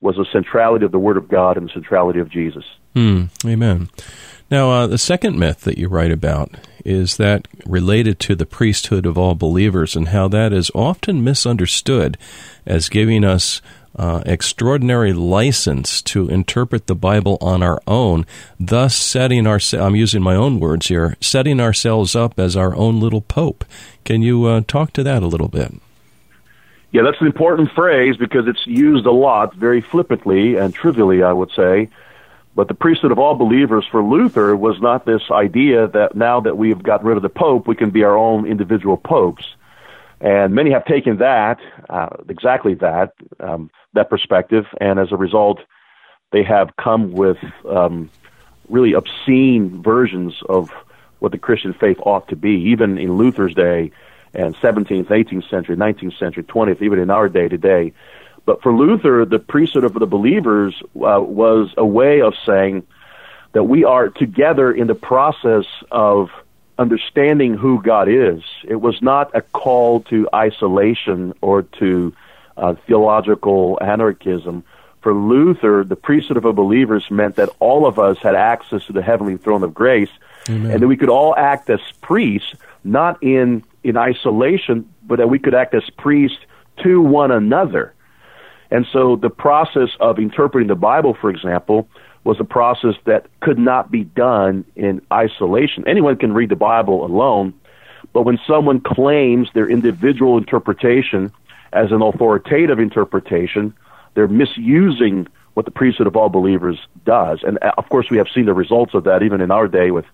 was 0.00 0.14
the 0.14 0.26
centrality 0.32 0.84
of 0.84 0.92
the 0.92 0.98
Word 1.00 1.16
of 1.16 1.28
God 1.28 1.56
and 1.56 1.68
the 1.68 1.72
centrality 1.72 2.20
of 2.20 2.30
Jesus. 2.30 2.62
Hmm. 2.94 3.24
amen. 3.44 3.88
Now, 4.50 4.70
uh, 4.70 4.86
the 4.86 4.98
second 4.98 5.38
myth 5.38 5.60
that 5.62 5.76
you 5.76 5.88
write 5.88 6.10
about 6.10 6.52
is 6.84 7.18
that 7.18 7.46
related 7.66 8.18
to 8.20 8.34
the 8.34 8.46
priesthood 8.46 9.04
of 9.04 9.18
all 9.18 9.34
believers 9.34 9.94
and 9.94 10.08
how 10.08 10.26
that 10.28 10.54
is 10.54 10.70
often 10.74 11.22
misunderstood 11.22 12.16
as 12.64 12.88
giving 12.88 13.24
us 13.24 13.60
uh, 13.96 14.22
extraordinary 14.24 15.12
license 15.12 16.00
to 16.00 16.28
interpret 16.28 16.86
the 16.86 16.94
Bible 16.94 17.36
on 17.40 17.62
our 17.62 17.82
own, 17.86 18.24
thus 18.58 18.94
setting 18.94 19.46
our 19.46 19.60
I'm 19.72 19.96
using 19.96 20.22
my 20.22 20.34
own 20.34 20.60
words 20.60 20.86
here, 20.86 21.16
setting 21.20 21.60
ourselves 21.60 22.14
up 22.16 22.38
as 22.38 22.56
our 22.56 22.74
own 22.74 23.00
little 23.00 23.20
pope. 23.20 23.64
Can 24.04 24.22
you 24.22 24.46
uh, 24.46 24.62
talk 24.66 24.92
to 24.94 25.02
that 25.02 25.22
a 25.22 25.26
little 25.26 25.48
bit? 25.48 25.74
Yeah, 26.90 27.02
that's 27.02 27.20
an 27.20 27.26
important 27.26 27.70
phrase 27.72 28.16
because 28.16 28.46
it's 28.46 28.66
used 28.66 29.04
a 29.04 29.12
lot, 29.12 29.54
very 29.54 29.82
flippantly 29.82 30.56
and 30.56 30.72
trivially, 30.72 31.22
I 31.22 31.32
would 31.32 31.50
say. 31.50 31.90
But 32.58 32.66
the 32.66 32.74
priesthood 32.74 33.12
of 33.12 33.20
all 33.20 33.36
believers 33.36 33.86
for 33.88 34.02
Luther 34.02 34.56
was 34.56 34.80
not 34.80 35.06
this 35.06 35.22
idea 35.30 35.86
that 35.86 36.16
now 36.16 36.40
that 36.40 36.58
we've 36.58 36.82
gotten 36.82 37.06
rid 37.06 37.16
of 37.16 37.22
the 37.22 37.28
pope, 37.28 37.68
we 37.68 37.76
can 37.76 37.90
be 37.90 38.02
our 38.02 38.18
own 38.18 38.46
individual 38.48 38.96
popes. 38.96 39.44
And 40.20 40.56
many 40.56 40.72
have 40.72 40.84
taken 40.84 41.18
that, 41.18 41.60
uh, 41.88 42.08
exactly 42.28 42.74
that, 42.74 43.12
um, 43.38 43.70
that 43.92 44.10
perspective, 44.10 44.64
and 44.80 44.98
as 44.98 45.12
a 45.12 45.16
result, 45.16 45.60
they 46.32 46.42
have 46.42 46.74
come 46.74 47.12
with 47.12 47.36
um, 47.64 48.10
really 48.68 48.92
obscene 48.92 49.80
versions 49.80 50.34
of 50.48 50.72
what 51.20 51.30
the 51.30 51.38
Christian 51.38 51.74
faith 51.74 51.98
ought 52.00 52.26
to 52.26 52.34
be, 52.34 52.72
even 52.72 52.98
in 52.98 53.16
Luther's 53.16 53.54
day, 53.54 53.92
and 54.34 54.56
17th, 54.56 55.06
18th 55.06 55.48
century, 55.48 55.76
19th 55.76 56.18
century, 56.18 56.42
20th, 56.42 56.82
even 56.82 56.98
in 56.98 57.08
our 57.08 57.28
day 57.28 57.46
today. 57.46 57.92
But 58.48 58.62
for 58.62 58.72
Luther, 58.74 59.26
the 59.26 59.38
priesthood 59.38 59.84
of 59.84 59.92
the 59.92 60.06
believers 60.06 60.74
uh, 60.96 61.20
was 61.20 61.68
a 61.76 61.84
way 61.84 62.22
of 62.22 62.32
saying 62.46 62.86
that 63.52 63.64
we 63.64 63.84
are 63.84 64.08
together 64.08 64.72
in 64.72 64.86
the 64.86 64.94
process 64.94 65.66
of 65.90 66.30
understanding 66.78 67.58
who 67.58 67.82
God 67.82 68.08
is. 68.08 68.42
It 68.64 68.76
was 68.76 69.02
not 69.02 69.36
a 69.36 69.42
call 69.42 70.00
to 70.04 70.26
isolation 70.34 71.34
or 71.42 71.64
to 71.78 72.14
uh, 72.56 72.76
theological 72.86 73.78
anarchism. 73.82 74.64
For 75.02 75.12
Luther, 75.12 75.84
the 75.84 75.96
priesthood 75.96 76.38
of 76.38 76.44
believers 76.56 77.04
meant 77.10 77.36
that 77.36 77.50
all 77.60 77.84
of 77.84 77.98
us 77.98 78.16
had 78.16 78.34
access 78.34 78.86
to 78.86 78.94
the 78.94 79.02
heavenly 79.02 79.36
throne 79.36 79.62
of 79.62 79.74
grace, 79.74 80.08
Amen. 80.48 80.70
and 80.70 80.82
that 80.82 80.88
we 80.88 80.96
could 80.96 81.10
all 81.10 81.36
act 81.36 81.68
as 81.68 81.80
priests, 82.00 82.54
not 82.82 83.22
in 83.22 83.62
in 83.84 83.98
isolation, 83.98 84.88
but 85.06 85.18
that 85.18 85.28
we 85.28 85.38
could 85.38 85.54
act 85.54 85.74
as 85.74 85.84
priests 85.98 86.38
to 86.78 87.02
one 87.02 87.30
another. 87.30 87.92
And 88.70 88.86
so, 88.92 89.16
the 89.16 89.30
process 89.30 89.88
of 90.00 90.18
interpreting 90.18 90.68
the 90.68 90.74
Bible, 90.74 91.16
for 91.18 91.30
example, 91.30 91.88
was 92.24 92.38
a 92.40 92.44
process 92.44 92.94
that 93.06 93.26
could 93.40 93.58
not 93.58 93.90
be 93.90 94.04
done 94.04 94.64
in 94.76 95.00
isolation. 95.12 95.84
Anyone 95.86 96.16
can 96.16 96.34
read 96.34 96.50
the 96.50 96.56
Bible 96.56 97.04
alone, 97.04 97.54
but 98.12 98.22
when 98.22 98.38
someone 98.46 98.80
claims 98.80 99.48
their 99.54 99.68
individual 99.68 100.36
interpretation 100.36 101.32
as 101.72 101.90
an 101.92 102.02
authoritative 102.02 102.78
interpretation, 102.78 103.74
they're 104.14 104.28
misusing 104.28 105.26
what 105.54 105.64
the 105.64 105.70
priesthood 105.70 106.06
of 106.06 106.16
all 106.16 106.28
believers 106.28 106.78
does. 107.04 107.40
And 107.42 107.58
uh, 107.62 107.72
of 107.78 107.88
course, 107.88 108.10
we 108.10 108.18
have 108.18 108.28
seen 108.34 108.46
the 108.46 108.54
results 108.54 108.94
of 108.94 109.04
that 109.04 109.22
even 109.22 109.40
in 109.40 109.50
our 109.50 109.66
day 109.66 109.90
with 109.90 110.04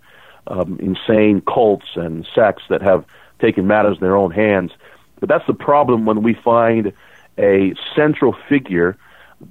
um, 0.46 0.78
insane 0.80 1.42
cults 1.42 1.86
and 1.96 2.26
sects 2.34 2.62
that 2.68 2.82
have 2.82 3.04
taken 3.40 3.66
matters 3.66 3.96
in 3.96 4.00
their 4.00 4.16
own 4.16 4.30
hands. 4.30 4.72
But 5.20 5.28
that's 5.28 5.46
the 5.46 5.54
problem 5.54 6.06
when 6.06 6.22
we 6.22 6.34
find 6.34 6.92
a 7.38 7.74
central 7.94 8.34
figure 8.48 8.96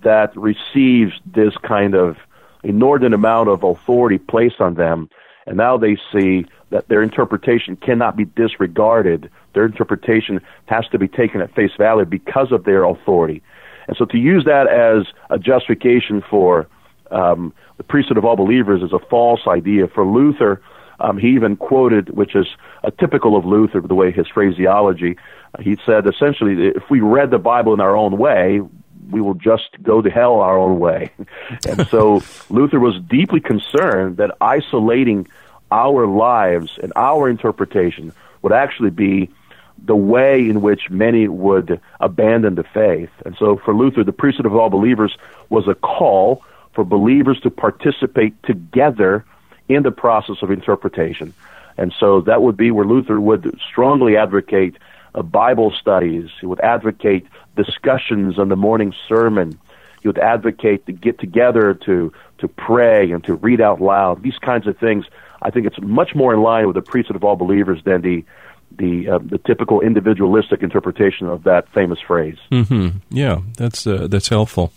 that 0.02 0.36
receives 0.36 1.14
this 1.26 1.56
kind 1.58 1.96
of 1.96 2.18
inordinate 2.64 3.14
amount 3.14 3.50
of 3.50 3.64
authority 3.64 4.18
placed 4.18 4.62
on 4.62 4.76
them, 4.76 5.10
and 5.46 5.58
now 5.58 5.78
they 5.78 5.98
see 6.12 6.46
that 6.70 6.88
their 6.88 7.04
interpretation 7.04 7.76
cannot 7.76 8.16
be 8.16 8.26
disregarded. 8.26 9.30
Their 9.54 9.66
interpretation 9.66 10.42
has 10.66 10.88
to 10.90 10.98
be 10.98 11.08
taken 11.08 11.42
at 11.42 11.54
face 11.54 11.72
value 11.78 12.06
because 12.06 12.52
of 12.52 12.64
their 12.64 12.84
authority. 12.84 13.44
And 13.88 13.98
so 13.98 14.06
to 14.06 14.18
use 14.18 14.46
that 14.46 14.68
as 14.68 15.06
a 15.30 15.38
justification 15.38 16.24
for 16.28 16.68
um, 17.12 17.54
the 17.78 17.84
priesthood 17.84 18.18
of 18.18 18.26
all 18.26 18.36
believers 18.36 18.82
is 18.82 18.94
a 18.94 19.00
false 19.00 19.42
idea. 19.48 19.88
For 19.88 20.06
Luther, 20.06 20.62
um, 21.00 21.18
he 21.18 21.30
even 21.30 21.56
quoted, 21.56 22.10
which 22.10 22.36
is 22.36 22.48
a 22.84 22.92
typical 22.92 23.36
of 23.36 23.46
Luther, 23.46 23.82
the 23.82 23.96
way 23.96 24.12
his 24.12 24.28
phraseology. 24.28 25.18
Uh, 25.58 25.62
he 25.62 25.78
said 25.86 26.08
essentially, 26.08 26.68
if 26.68 26.90
we 26.90 27.00
read 27.00 27.32
the 27.32 27.40
Bible 27.40 27.74
in 27.74 27.80
our 27.80 27.96
own 27.96 28.18
way, 28.18 28.62
we 29.10 29.22
will 29.22 29.34
just 29.34 29.82
go 29.82 30.02
to 30.02 30.10
hell 30.10 30.40
our 30.40 30.58
own 30.58 30.80
way. 30.80 31.12
and 31.68 31.88
so 31.88 32.24
Luther 32.50 32.80
was 32.80 33.00
deeply 33.08 33.40
concerned 33.40 34.18
that 34.18 34.32
isolating 34.42 35.28
our 35.72 36.06
lives 36.08 36.78
and 36.82 36.94
our 36.96 37.30
interpretation 37.30 38.14
would 38.42 38.54
actually 38.54 38.92
be 38.92 39.30
the 39.86 39.96
way 39.96 40.40
in 40.40 40.62
which 40.62 40.90
many 40.90 41.28
would 41.28 41.82
abandon 42.00 42.56
the 42.56 42.64
faith. 42.64 43.10
And 43.26 43.36
so 43.38 43.58
for 43.58 43.74
Luther, 43.74 44.04
the 44.04 44.14
priesthood 44.14 44.46
of 44.46 44.56
all 44.56 44.70
believers 44.70 45.18
was 45.50 45.68
a 45.68 45.76
call 45.76 46.44
for 46.74 46.84
believers 46.84 47.40
to 47.42 47.50
participate 47.50 48.42
together 48.44 49.26
in 49.70 49.84
the 49.84 49.92
process 49.92 50.38
of 50.42 50.52
interpretation. 50.52 51.34
And 51.78 51.94
so 52.00 52.22
that 52.22 52.42
would 52.42 52.58
be 52.58 52.72
where 52.72 52.86
Luther 52.86 53.20
would 53.20 53.60
strongly 53.70 54.18
advocate 54.18 54.78
uh, 55.16 55.22
Bible 55.22 55.72
studies. 55.80 56.30
He 56.40 56.46
would 56.46 56.60
advocate 56.60 57.26
discussions 57.56 58.40
on 58.40 58.50
the 58.50 58.56
morning 58.56 58.94
sermon. 59.08 59.60
He 60.02 60.08
would 60.08 60.20
advocate 60.20 60.86
to 60.86 60.92
get 60.92 61.20
together 61.20 61.74
to 61.86 62.12
to 62.40 62.48
pray 62.48 63.12
and 63.12 63.24
to 63.24 63.36
read 63.36 63.62
out 63.62 63.82
loud. 63.82 64.22
These 64.22 64.38
kinds 64.40 64.68
of 64.68 64.78
things. 64.78 65.06
I 65.42 65.50
think 65.50 65.66
it's 65.66 65.80
much 65.82 66.16
more 66.16 66.34
in 66.34 66.42
line 66.42 66.68
with 66.68 66.76
the 66.76 66.82
priesthood 66.82 67.16
of 67.16 67.24
all 67.24 67.36
believers 67.36 67.82
than 67.84 68.02
the 68.02 68.24
the 68.78 69.10
uh, 69.10 69.20
the 69.20 69.38
typical 69.38 69.82
individualistic 69.82 70.62
interpretation 70.62 71.28
of 71.28 71.44
that 71.44 71.70
famous 71.70 72.00
phrase. 72.00 72.38
Mm-hmm. 72.52 72.98
Yeah, 73.10 73.42
that's 73.58 73.86
uh, 73.88 74.08
that's 74.08 74.30
helpful. 74.30 74.74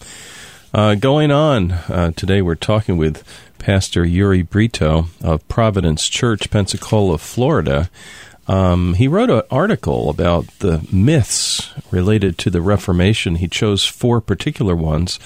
Uh, 0.75 0.95
going 0.95 1.31
on 1.31 1.73
uh, 1.73 2.13
today, 2.17 2.43
we're 2.43 2.55
talking 2.55 2.97
with 2.97 3.23
Pastor 3.59 4.05
Uri 4.05 4.43
Brito 4.43 5.07
of 5.23 5.47
Providence 5.49 6.09
Church, 6.09 6.51
Pensacola, 6.51 7.19
Florida. 7.19 7.89
Um, 8.49 8.95
he 8.95 9.09
wrote 9.09 9.31
an 9.31 9.43
article 9.51 10.11
about 10.11 10.47
the 10.59 10.87
myths 10.93 11.73
related 11.91 12.37
to 12.39 12.51
the 12.51 12.61
Reformation. 12.61 13.37
He 13.37 13.49
chose 13.49 13.85
four 13.85 14.21
particular 14.21 14.75
ones. 14.75 15.19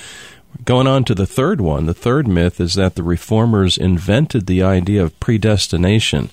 Going 0.65 0.87
on 0.87 1.05
to 1.05 1.15
the 1.15 1.27
third 1.27 1.61
one, 1.61 1.87
the 1.87 1.95
third 1.95 2.29
myth 2.29 2.61
is 2.61 2.75
that 2.75 2.95
the 2.95 3.03
reformers 3.03 3.79
invented 3.79 4.47
the 4.47 4.63
idea 4.63 5.03
of 5.03 5.19
predestination. 5.21 6.31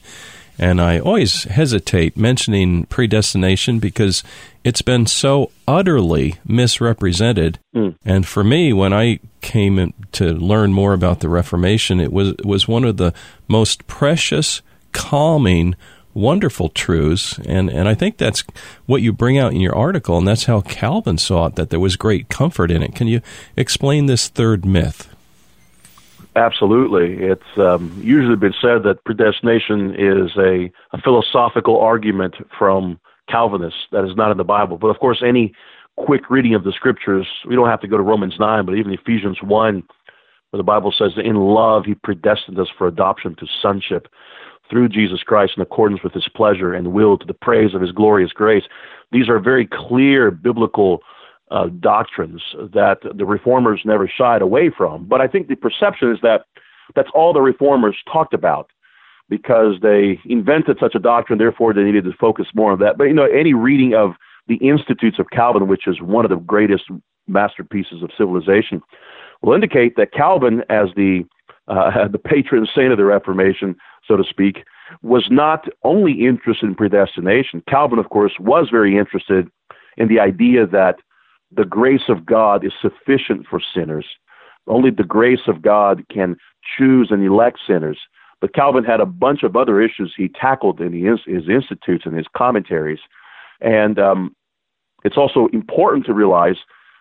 And 0.60 0.82
I 0.82 1.00
always 1.00 1.44
hesitate 1.44 2.18
mentioning 2.18 2.86
predestination 2.86 3.80
because 3.80 4.24
it's 4.64 4.82
been 4.82 5.06
so 5.06 5.52
utterly 5.68 6.36
misrepresented. 6.46 7.60
Mm. 7.76 7.96
And 8.04 8.26
for 8.26 8.44
me, 8.44 8.74
when 8.74 8.92
I 8.92 9.20
came 9.42 9.94
to 10.14 10.34
learn 10.34 10.74
more 10.74 10.94
about 10.94 11.20
the 11.20 11.30
Reformation, 11.30 12.00
it 12.00 12.12
was, 12.12 12.30
it 12.30 12.46
was 12.46 12.68
one 12.68 12.84
of 12.84 12.98
the 12.98 13.14
most 13.48 13.86
precious, 13.88 14.62
calming, 14.94 15.76
wonderful 16.14 16.70
truths. 16.70 17.38
And, 17.46 17.70
and 17.70 17.88
I 17.88 17.94
think 17.94 18.18
that's 18.18 18.44
what 18.88 19.04
you 19.04 19.14
bring 19.14 19.38
out 19.38 19.54
in 19.54 19.62
your 19.62 19.76
article, 19.76 20.18
and 20.18 20.28
that's 20.28 20.46
how 20.46 20.62
Calvin 20.62 21.20
saw 21.20 21.46
it, 21.46 21.56
that 21.56 21.70
there 21.70 21.80
was 21.80 21.96
great 21.96 22.30
comfort 22.30 22.72
in 22.72 22.82
it. 22.82 22.96
Can 22.96 23.08
you 23.08 23.22
explain 23.56 24.08
this 24.08 24.28
third 24.28 24.66
myth? 24.66 25.08
Absolutely. 26.38 27.25
It's 27.25 27.58
um, 27.58 27.91
usually 28.00 28.36
been 28.36 28.53
said 28.62 28.84
that 28.84 29.03
predestination 29.06 29.96
is 29.96 30.38
a, 30.38 30.72
a, 30.94 31.01
philosophical 31.01 31.79
argument 31.79 32.36
from 32.58 33.00
Calvinists 33.27 33.88
that 33.91 34.06
is 34.06 34.15
not 34.15 34.29
in 34.29 34.38
the 34.38 34.44
Bible. 34.44 34.77
But 34.77 34.89
of 34.89 35.00
course, 35.00 35.24
any 35.25 35.51
quick 35.96 36.29
reading 36.29 36.53
of 36.53 36.63
the 36.63 36.72
scriptures, 36.72 37.25
we 37.48 37.56
don't 37.56 37.67
have 37.67 37.82
to 37.82 37.88
go 37.88 37.98
to 37.98 38.03
Romans 38.03 38.36
9, 38.39 38.67
but 38.67 38.75
even 38.75 38.94
Ephesians 38.94 39.39
1, 39.41 39.84
where 40.51 40.58
the 40.58 40.63
Bible 40.63 40.94
says 40.96 41.13
that 41.15 41.25
in 41.25 41.38
love 41.38 41.86
he 41.86 41.96
predestined 41.96 42.60
us 42.60 42.67
for 42.77 42.86
adoption 42.86 43.36
to 43.39 43.48
sonship 43.60 44.08
through 44.70 44.89
Jesus 44.89 45.24
Christ 45.24 45.53
in 45.58 45.63
accordance 45.63 46.03
with 46.03 46.13
his 46.13 46.27
pleasure 46.36 46.72
and 46.72 46.94
will 46.94 47.17
to 47.17 47.25
the 47.25 47.34
praise 47.34 47.74
of 47.74 47.82
his 47.82 47.91
glorious 47.91 48.32
grace. 48.32 48.65
These 49.12 49.27
are 49.27 49.39
very 49.39 49.65
clear 49.65 50.29
biblical 50.29 51.01
uh, 51.51 51.68
doctrines 51.80 52.42
that 52.74 53.00
the 53.16 53.25
reformers 53.25 53.82
never 53.86 54.08
shied 54.08 54.42
away 54.42 54.70
from. 54.70 55.06
But 55.06 55.22
I 55.22 55.27
think 55.27 55.48
the 55.48 55.56
perception 55.56 56.12
is 56.12 56.20
that 56.22 56.46
that's 56.96 57.10
all 57.13 57.34
the 57.34 57.42
reformers 57.42 57.98
talked 58.12 58.34
about 58.34 58.70
because 59.30 59.75
they 59.82 60.20
invented 60.25 60.77
such 60.80 60.96
a 60.96 61.00
doctrine, 61.00 61.38
therefore 61.38 61.74
they 61.74 61.84
needed 61.84 62.06
to 62.06 62.13
focus 62.13 62.48
more 62.54 62.72
on 62.72 62.80
that. 62.80 62.98
But 62.98 63.06
you 63.06 63.13
know, 63.13 63.25
any 63.25 63.54
reading 63.54 63.94
of 63.94 64.13
the 64.48 64.56
Institutes 64.56 65.20
of 65.20 65.30
Calvin, 65.32 65.68
which 65.68 65.88
is 65.88 66.01
one 66.01 66.25
of 66.25 66.30
the 66.30 66.38
greatest 66.38 66.86
masterpieces 67.27 68.01
of 68.01 68.10
civilization, 68.18 68.82
will 69.42 69.54
indicate 69.54 69.98
that 69.98 70.13
Calvin, 70.13 70.63
as 70.70 70.89
the 70.96 71.25
uh, 71.68 72.08
the 72.12 72.20
patron 72.20 72.68
saint 72.74 72.92
of 72.92 72.98
the 72.98 73.06
Reformation, 73.06 73.75
so 74.08 74.16
to 74.16 74.24
speak, 74.24 74.63
was 75.01 75.27
not 75.30 75.68
only 75.84 76.25
interested 76.25 76.66
in 76.66 76.75
predestination. 76.75 77.62
Calvin, 77.68 78.00
of 78.00 78.10
course, 78.10 78.34
was 78.39 78.70
very 78.72 78.98
interested 78.98 79.50
in 79.98 80.08
the 80.08 80.20
idea 80.20 80.66
that 80.66 81.00
the 81.51 81.66
grace 81.66 82.10
of 82.10 82.25
God 82.25 82.66
is 82.66 82.74
sufficient 82.82 83.46
for 83.50 83.62
sinners. 83.74 84.06
Only 84.68 84.92
the 84.92 85.04
grace 85.04 85.48
of 85.48 85.62
God 85.62 86.04
can 86.12 86.36
choose 86.77 87.10
and 87.10 87.24
elect 87.24 87.60
sinners. 87.66 88.00
But 88.42 88.54
Calvin 88.54 88.84
had 88.84 89.00
a 89.00 89.06
bunch 89.06 89.44
of 89.44 89.56
other 89.56 89.82
issues 89.82 90.13
he 90.16 90.30
tackled 90.30 90.80
in 90.80 90.94
his, 90.94 91.20
his 91.25 91.50
institutes 91.50 92.06
and 92.06 92.16
his 92.16 92.27
commentaries. 92.36 93.00
And 93.62 93.98
um, 93.98 94.36
it's 95.04 95.18
also 95.18 95.48
important 95.54 96.06
to 96.06 96.13
realize 96.13 96.58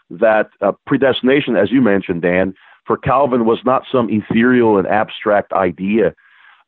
that 0.09 0.50
uh, 0.61 0.73
predestination, 0.87 1.57
as 1.57 1.71
you 1.71 1.83
mentioned, 1.83 2.23
Dan, 2.23 2.55
for 2.87 2.97
Calvin 2.97 3.45
was 3.45 3.59
not 3.65 3.83
some 3.91 4.09
ethereal 4.09 4.79
and 4.79 4.87
abstract 4.87 5.53
idea. 5.53 6.15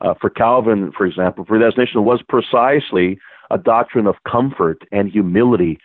Uh, 0.01 0.15
for 0.21 0.31
Calvin, 0.31 0.93
for 0.97 1.07
example, 1.07 1.45
predestination 1.45 2.05
was 2.05 2.21
precisely 2.29 3.19
a 3.51 3.59
doctrine 3.59 4.07
of 4.07 4.17
comfort 4.29 4.83
and 4.93 5.11
humility 5.11 5.79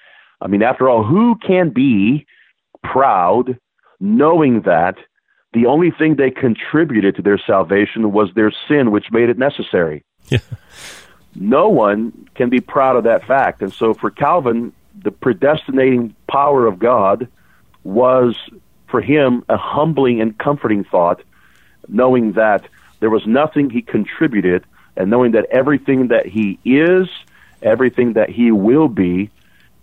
I 0.43 0.47
mean, 0.47 0.61
after 0.61 0.89
all, 0.89 1.03
who 1.03 1.35
can 1.35 1.69
be 1.69 2.27
proud 2.83 3.57
knowing 4.01 4.61
that 4.63 4.97
the 5.53 5.67
only 5.67 5.89
thing 5.89 6.15
they 6.15 6.31
contributed 6.31 7.15
to 7.15 7.21
their 7.21 7.37
salvation 7.37 8.11
was 8.11 8.29
their 8.35 8.51
sin, 8.67 8.91
which 8.91 9.05
made 9.11 9.29
it 9.29 9.37
necessary? 9.37 10.03
Yeah. 10.27 10.39
No 11.35 11.69
one 11.69 12.27
can 12.35 12.49
be 12.49 12.59
proud 12.59 12.97
of 12.97 13.05
that 13.05 13.25
fact. 13.25 13.61
And 13.61 13.73
so 13.73 13.93
for 13.93 14.11
Calvin, 14.11 14.73
the 15.01 15.11
predestinating 15.11 16.13
power 16.29 16.67
of 16.67 16.77
God 16.77 17.27
was 17.83 18.35
for 18.87 19.01
him 19.01 19.45
a 19.47 19.57
humbling 19.57 20.21
and 20.21 20.37
comforting 20.37 20.83
thought, 20.83 21.21
knowing 21.87 22.33
that 22.33 22.65
there 22.99 23.09
was 23.09 23.25
nothing 23.25 23.69
he 23.69 23.81
contributed 23.81 24.65
and 24.97 25.09
knowing 25.09 25.31
that 25.31 25.45
everything 25.51 26.09
that 26.09 26.25
he 26.25 26.59
is, 26.65 27.07
everything 27.61 28.13
that 28.13 28.29
he 28.29 28.51
will 28.51 28.87
be, 28.89 29.31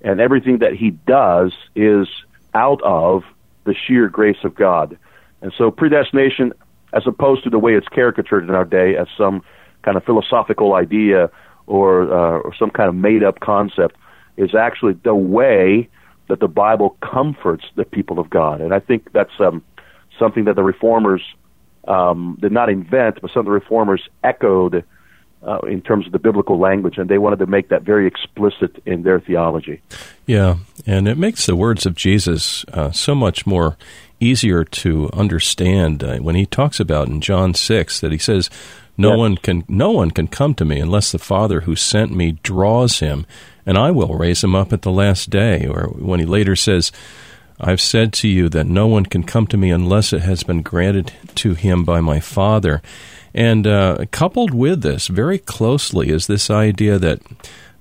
and 0.02 0.20
everything 0.20 0.58
that 0.58 0.74
he 0.74 0.90
does 0.90 1.52
is 1.74 2.08
out 2.54 2.80
of 2.82 3.22
the 3.64 3.74
sheer 3.74 4.08
grace 4.08 4.42
of 4.44 4.54
God. 4.54 4.98
And 5.42 5.52
so 5.56 5.70
predestination, 5.70 6.52
as 6.92 7.02
opposed 7.06 7.44
to 7.44 7.50
the 7.50 7.58
way 7.58 7.74
it's 7.74 7.88
caricatured 7.88 8.44
in 8.44 8.54
our 8.54 8.64
day 8.64 8.96
as 8.96 9.06
some 9.16 9.42
kind 9.82 9.96
of 9.96 10.04
philosophical 10.04 10.74
idea 10.74 11.30
or, 11.66 12.02
uh, 12.02 12.40
or 12.40 12.54
some 12.58 12.70
kind 12.70 12.88
of 12.88 12.94
made 12.94 13.22
up 13.22 13.40
concept, 13.40 13.96
is 14.36 14.54
actually 14.54 14.94
the 15.04 15.14
way 15.14 15.88
that 16.28 16.40
the 16.40 16.48
Bible 16.48 16.96
comforts 17.00 17.64
the 17.76 17.84
people 17.84 18.18
of 18.18 18.30
God. 18.30 18.60
And 18.60 18.72
I 18.72 18.80
think 18.80 19.12
that's 19.12 19.38
um, 19.38 19.62
something 20.18 20.44
that 20.44 20.56
the 20.56 20.62
reformers 20.62 21.22
um, 21.86 22.38
did 22.40 22.52
not 22.52 22.68
invent, 22.68 23.20
but 23.20 23.30
some 23.32 23.40
of 23.40 23.46
the 23.46 23.52
reformers 23.52 24.02
echoed 24.22 24.84
uh, 25.42 25.58
in 25.60 25.80
terms 25.80 26.06
of 26.06 26.12
the 26.12 26.18
biblical 26.18 26.58
language, 26.58 26.98
and 26.98 27.08
they 27.08 27.18
wanted 27.18 27.38
to 27.38 27.46
make 27.46 27.68
that 27.68 27.82
very 27.82 28.06
explicit 28.06 28.82
in 28.86 29.02
their 29.02 29.20
theology. 29.20 29.80
Yeah, 30.26 30.56
and 30.86 31.08
it 31.08 31.18
makes 31.18 31.46
the 31.46 31.56
words 31.56 31.86
of 31.86 31.94
Jesus 31.94 32.64
uh, 32.72 32.90
so 32.90 33.14
much 33.14 33.46
more 33.46 33.76
easier 34.20 34.64
to 34.64 35.08
understand 35.12 36.04
uh, 36.04 36.18
when 36.18 36.34
he 36.34 36.44
talks 36.44 36.78
about 36.78 37.08
in 37.08 37.22
John 37.22 37.54
6 37.54 38.00
that 38.00 38.12
he 38.12 38.18
says, 38.18 38.50
no 39.00 39.12
yes. 39.12 39.18
one 39.18 39.36
can 39.38 39.64
no 39.66 39.92
one 39.92 40.10
can 40.10 40.28
come 40.28 40.54
to 40.56 40.64
me 40.66 40.78
unless 40.78 41.10
the 41.10 41.18
Father 41.18 41.62
who 41.62 41.74
sent 41.74 42.14
me 42.14 42.32
draws 42.42 42.98
him, 42.98 43.24
and 43.64 43.78
I 43.78 43.90
will 43.90 44.14
raise 44.14 44.44
him 44.44 44.54
up 44.54 44.74
at 44.74 44.82
the 44.82 44.90
last 44.90 45.30
day. 45.30 45.66
Or 45.66 45.84
when 45.84 46.20
he 46.20 46.26
later 46.26 46.54
says, 46.54 46.92
I've 47.58 47.80
said 47.80 48.12
to 48.14 48.28
you 48.28 48.50
that 48.50 48.66
no 48.66 48.86
one 48.86 49.06
can 49.06 49.22
come 49.22 49.46
to 49.48 49.56
me 49.56 49.70
unless 49.70 50.12
it 50.12 50.20
has 50.20 50.42
been 50.42 50.60
granted 50.60 51.12
to 51.36 51.54
him 51.54 51.82
by 51.82 52.02
my 52.02 52.20
Father. 52.20 52.82
And 53.34 53.66
uh, 53.66 54.06
coupled 54.10 54.52
with 54.52 54.82
this, 54.82 55.06
very 55.06 55.38
closely, 55.38 56.10
is 56.10 56.26
this 56.26 56.50
idea 56.50 56.98
that 56.98 57.20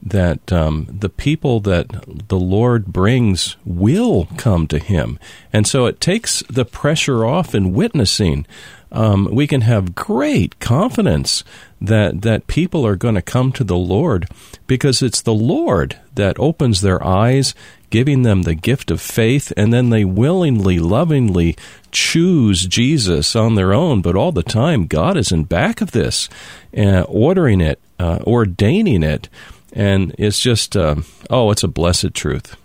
that 0.02 0.52
um, 0.54 0.88
the 0.90 1.10
people 1.10 1.60
that 1.60 1.88
the 2.30 2.40
Lord 2.40 2.86
brings 2.86 3.58
will 3.66 4.30
come 4.38 4.66
to 4.68 4.80
Him, 4.80 5.20
and 5.52 5.68
so 5.68 5.88
it 5.88 6.00
takes 6.00 6.42
the 6.50 6.66
pressure 6.66 7.26
off 7.26 7.54
in 7.54 7.74
witnessing. 7.74 8.46
Um, 8.92 9.28
we 9.32 9.46
can 9.46 9.62
have 9.62 9.96
great 9.96 10.60
confidence 10.60 11.44
that 11.82 12.22
that 12.22 12.48
people 12.48 12.86
are 12.86 12.96
going 12.96 13.16
to 13.16 13.22
come 13.22 13.52
to 13.54 13.64
the 13.64 13.78
Lord 13.78 14.28
because 14.68 15.02
it's 15.02 15.22
the 15.22 15.34
Lord 15.34 16.00
that 16.16 16.40
opens 16.40 16.82
their 16.82 17.06
eyes 17.06 17.54
giving 17.90 18.24
them 18.24 18.44
the 18.44 18.56
gift 18.56 18.92
of 18.92 19.02
faith, 19.02 19.52
and 19.58 19.74
then 19.74 19.90
they 19.90 20.06
willingly, 20.06 20.80
lovingly 20.80 21.56
choose 21.92 22.68
Jesus 22.68 23.36
on 23.36 23.56
their 23.56 23.74
own. 23.74 24.02
But 24.02 24.16
all 24.16 24.32
the 24.32 24.44
time, 24.44 24.88
God 24.88 25.18
is 25.18 25.32
in 25.32 25.44
back 25.44 25.82
of 25.82 25.92
this, 25.92 26.30
uh, 26.78 27.02
ordering 27.08 27.62
it, 27.62 27.80
uh, 28.00 28.20
ordaining 28.26 29.04
it, 29.04 29.30
and 29.74 30.16
it's 30.18 30.40
just, 30.40 30.76
uh, 30.76 30.96
oh, 31.30 31.52
it's 31.52 31.64
a 31.64 31.68
blessed 31.68 32.14
truth. 32.14 32.56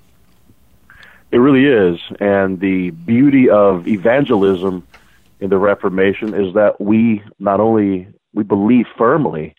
It 1.33 1.39
really 1.39 1.65
is, 1.65 2.01
and 2.21 2.61
the 2.61 2.91
beauty 2.91 3.51
of 3.51 3.89
evangelism 3.89 4.87
in 5.41 5.51
the 5.51 5.59
Reformation 5.59 6.33
is 6.33 6.55
that 6.55 6.81
we 6.81 7.23
not 7.39 7.61
only 7.61 8.09
we 8.33 8.45
believe 8.45 8.87
firmly 8.97 9.55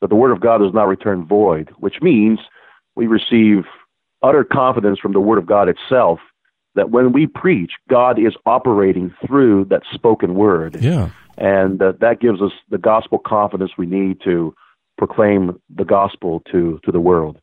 that 0.00 0.08
the 0.08 0.16
Word 0.16 0.32
of 0.32 0.40
God 0.40 0.58
does 0.58 0.72
not 0.72 0.88
return 0.88 1.26
void, 1.26 1.70
which 1.78 2.00
means 2.00 2.38
we 2.94 3.06
receive 3.06 3.64
utter 4.22 4.44
confidence 4.44 4.98
from 4.98 5.12
the 5.12 5.20
Word 5.20 5.38
of 5.38 5.46
God 5.46 5.68
itself 5.68 6.18
that 6.74 6.90
when 6.90 7.12
we 7.12 7.26
preach, 7.26 7.72
God 7.90 8.18
is 8.18 8.34
operating 8.46 9.12
through 9.26 9.66
that 9.66 9.82
spoken 9.92 10.34
word. 10.34 10.78
Yeah. 10.80 11.10
And 11.36 11.82
uh, 11.82 11.92
that 12.00 12.20
gives 12.20 12.40
us 12.40 12.52
the 12.70 12.78
gospel 12.78 13.18
confidence 13.18 13.72
we 13.76 13.86
need 13.86 14.20
to 14.24 14.54
proclaim 14.96 15.60
the 15.74 15.84
gospel 15.84 16.42
to, 16.52 16.80
to 16.84 16.92
the 16.92 17.00
world. 17.00 17.40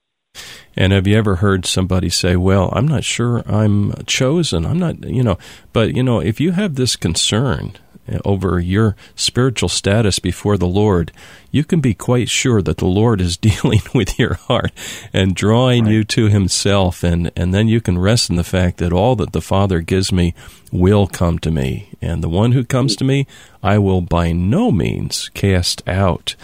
And 0.78 0.92
have 0.92 1.08
you 1.08 1.18
ever 1.18 1.38
heard 1.38 1.66
somebody 1.66 2.10
say, 2.10 2.36
"Well, 2.36 2.70
I'm 2.74 2.86
not 2.86 3.06
sure 3.06 3.42
I'm 3.46 3.94
chosen. 4.06 4.66
I'm 4.66 4.78
not, 4.78 5.06
you 5.06 5.24
know." 5.24 5.38
But 5.72 5.96
you 5.96 6.04
know, 6.04 6.20
if 6.20 6.42
you 6.42 6.52
have 6.52 6.76
this 6.76 6.98
concern 6.98 7.78
over 8.24 8.60
your 8.60 8.96
spiritual 9.16 9.70
status 9.70 10.20
before 10.20 10.58
the 10.58 10.68
Lord, 10.68 11.12
you 11.52 11.64
can 11.64 11.82
be 11.82 11.94
quite 11.94 12.30
sure 12.30 12.62
that 12.62 12.78
the 12.78 12.86
Lord 12.86 13.22
is 13.22 13.38
dealing 13.38 13.82
with 13.94 14.20
your 14.20 14.36
heart 14.36 14.72
and 15.14 15.36
drawing 15.36 15.86
right. 15.86 15.94
you 15.94 16.04
to 16.04 16.30
Himself. 16.30 17.04
And, 17.04 17.32
and 17.36 17.54
then 17.54 17.68
you 17.68 17.82
can 17.82 17.98
rest 17.98 18.30
in 18.30 18.36
the 18.36 18.44
fact 18.44 18.78
that 18.78 18.94
all 18.94 19.16
that 19.18 19.32
the 19.32 19.42
Father 19.42 19.82
gives 19.82 20.12
me 20.12 20.34
will 20.72 21.08
come 21.08 21.40
to 21.40 21.52
me. 21.52 21.90
And 22.02 22.24
the 22.24 22.30
one 22.30 22.52
who 22.52 22.64
comes 22.64 22.96
to 22.98 23.04
me, 23.04 23.28
I 23.64 23.78
will 23.78 24.02
by 24.02 24.32
no 24.32 24.72
means 24.72 25.30
cast 25.34 25.88
out. 25.88 26.36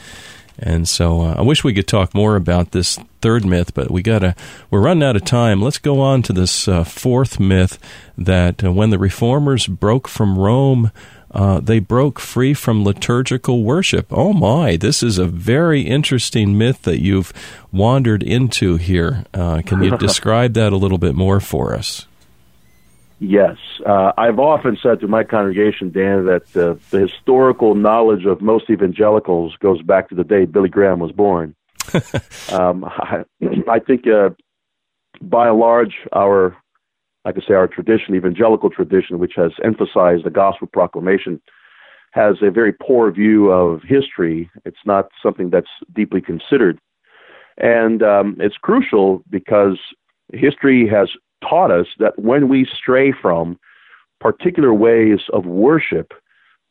And 0.62 0.88
so 0.88 1.22
uh, 1.22 1.36
I 1.38 1.42
wish 1.42 1.64
we 1.64 1.74
could 1.74 1.88
talk 1.88 2.14
more 2.14 2.36
about 2.36 2.72
this 2.72 3.00
third 3.22 3.44
myth, 3.44 3.74
but 3.74 3.90
we 3.90 4.04
gotta 4.04 4.36
we're 4.70 4.82
running 4.82 5.04
out 5.04 5.16
of 5.16 5.26
time. 5.26 5.60
Let's 5.60 5.80
go 5.80 6.00
on 6.00 6.22
to 6.24 6.34
this 6.34 6.68
uh, 6.68 6.84
fourth 6.84 7.40
myth 7.40 7.80
that 8.16 8.64
uh, 8.64 8.72
when 8.72 8.92
the 8.92 9.00
reformers 9.00 9.66
broke 9.66 10.08
from 10.08 10.38
Rome, 10.38 10.92
uh, 11.34 11.60
they 11.60 11.80
broke 11.80 12.20
free 12.20 12.54
from 12.54 12.84
liturgical 12.84 13.64
worship. 13.64 14.08
Oh 14.12 14.34
my, 14.34 14.76
this 14.76 15.02
is 15.02 15.18
a 15.18 15.26
very 15.26 15.82
interesting 15.82 16.58
myth 16.58 16.82
that 16.84 17.00
you've 17.00 17.32
wandered 17.72 18.24
into 18.24 18.78
here. 18.78 19.26
Uh, 19.34 19.62
can 19.66 19.82
you 19.82 19.98
describe 19.98 20.54
that 20.54 20.74
a 20.74 20.78
little 20.78 20.98
bit 20.98 21.16
more 21.16 21.40
for 21.40 21.74
us? 21.74 22.08
Yes. 23.20 23.58
Uh, 23.86 24.12
I've 24.18 24.40
often 24.40 24.78
said 24.82 25.00
to 25.02 25.08
my 25.08 25.24
congregation, 25.24 25.92
Dan, 25.92 26.26
that 26.26 26.58
uh, 26.58 26.76
the 26.90 27.02
historical 27.02 27.76
knowledge 27.76 28.26
of 28.26 28.42
most 28.42 28.70
evangelicals 28.70 29.56
goes 29.58 29.82
back 29.84 30.10
to 30.10 30.16
the 30.16 30.24
day 30.24 30.46
Billy 30.46 30.70
Graham 30.70 31.00
was 31.00 31.12
born. 31.12 31.56
um, 32.52 32.84
I, 32.84 33.24
I 33.68 33.80
think, 33.80 34.08
uh, 34.08 34.32
by 35.22 35.50
and 35.50 35.60
large, 35.60 35.94
our 36.12 36.58
I 37.26 37.34
say, 37.48 37.54
our 37.54 37.68
tradition, 37.68 38.16
evangelical 38.16 38.70
tradition, 38.70 39.20
which 39.20 39.34
has 39.36 39.52
emphasized 39.64 40.26
the 40.26 40.32
gospel 40.32 40.68
proclamation, 40.68 41.42
has 42.12 42.38
a 42.42 42.52
very 42.52 42.74
poor 42.74 43.12
view 43.12 43.52
of 43.52 43.82
history. 43.84 44.50
It's 44.66 44.86
not 44.86 45.10
something 45.22 45.50
that's 45.50 45.70
deeply 45.94 46.22
considered. 46.22 46.80
And 47.58 48.02
um, 48.02 48.38
it's 48.40 48.58
crucial 48.58 49.24
because 49.30 49.78
history 50.34 50.88
has 50.88 51.10
taught 51.48 51.72
us 51.72 51.88
that 52.00 52.18
when 52.18 52.50
we 52.50 52.66
stray 52.66 53.12
from 53.12 53.60
particular 54.20 54.74
ways 54.74 55.20
of 55.34 55.46
worship, 55.46 56.14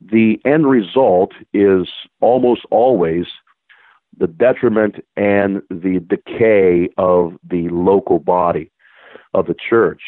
the 0.01 0.41
end 0.45 0.69
result 0.69 1.33
is 1.53 1.89
almost 2.21 2.63
always 2.71 3.27
the 4.19 4.27
detriment 4.27 4.97
and 5.17 5.63
the 5.71 6.01
decay 6.09 6.89
of 6.97 7.35
the 7.49 7.69
local 7.69 8.19
body 8.19 8.71
of 9.35 9.47
the 9.47 9.55
church. 9.55 10.03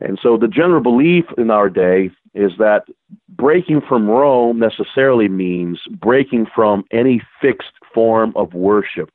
And 0.00 0.18
so 0.22 0.36
the 0.36 0.48
general 0.48 0.80
belief 0.80 1.24
in 1.36 1.50
our 1.50 1.68
day 1.68 2.10
is 2.34 2.52
that 2.58 2.84
breaking 3.28 3.82
from 3.88 4.08
Rome 4.08 4.58
necessarily 4.58 5.28
means 5.28 5.80
breaking 6.00 6.46
from 6.54 6.84
any 6.92 7.20
fixed 7.40 7.72
form 7.92 8.32
of 8.36 8.54
worship. 8.54 9.10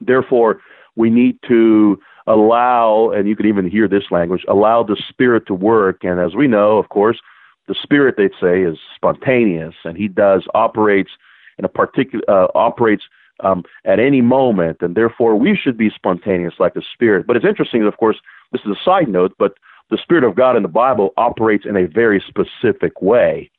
Therefore, 0.00 0.60
we 0.96 1.10
need 1.10 1.38
to 1.48 2.00
allow, 2.26 3.10
and 3.10 3.28
you 3.28 3.36
can 3.36 3.46
even 3.46 3.68
hear 3.68 3.88
this 3.88 4.04
language, 4.10 4.44
allow 4.48 4.82
the 4.82 5.00
Spirit 5.08 5.46
to 5.46 5.54
work. 5.54 6.04
And 6.04 6.20
as 6.20 6.34
we 6.34 6.46
know, 6.46 6.78
of 6.78 6.88
course, 6.88 7.20
the 7.68 7.74
Spirit, 7.80 8.16
they'd 8.16 8.30
say, 8.40 8.62
is 8.62 8.78
spontaneous, 8.94 9.74
and 9.84 9.96
He 9.96 10.08
does 10.08 10.44
operates 10.54 11.10
in 11.58 11.64
a 11.64 11.68
particular 11.68 12.24
uh, 12.28 12.48
operates 12.54 13.04
um, 13.40 13.64
at 13.84 13.98
any 13.98 14.20
moment, 14.20 14.78
and 14.80 14.94
therefore 14.94 15.36
we 15.36 15.56
should 15.56 15.76
be 15.76 15.90
spontaneous 15.90 16.54
like 16.58 16.74
the 16.74 16.82
Spirit. 16.92 17.26
But 17.26 17.36
it's 17.36 17.46
interesting, 17.46 17.84
of 17.84 17.96
course, 17.96 18.16
this 18.52 18.62
is 18.62 18.70
a 18.70 18.84
side 18.84 19.08
note, 19.08 19.34
but 19.38 19.54
the 19.92 19.98
Spirit 20.02 20.24
of 20.24 20.34
God 20.34 20.56
in 20.56 20.62
the 20.62 20.68
Bible 20.68 21.12
operates 21.16 21.66
in 21.66 21.76
a 21.76 21.86
very 21.86 22.22
specific 22.26 23.02
way. 23.02 23.50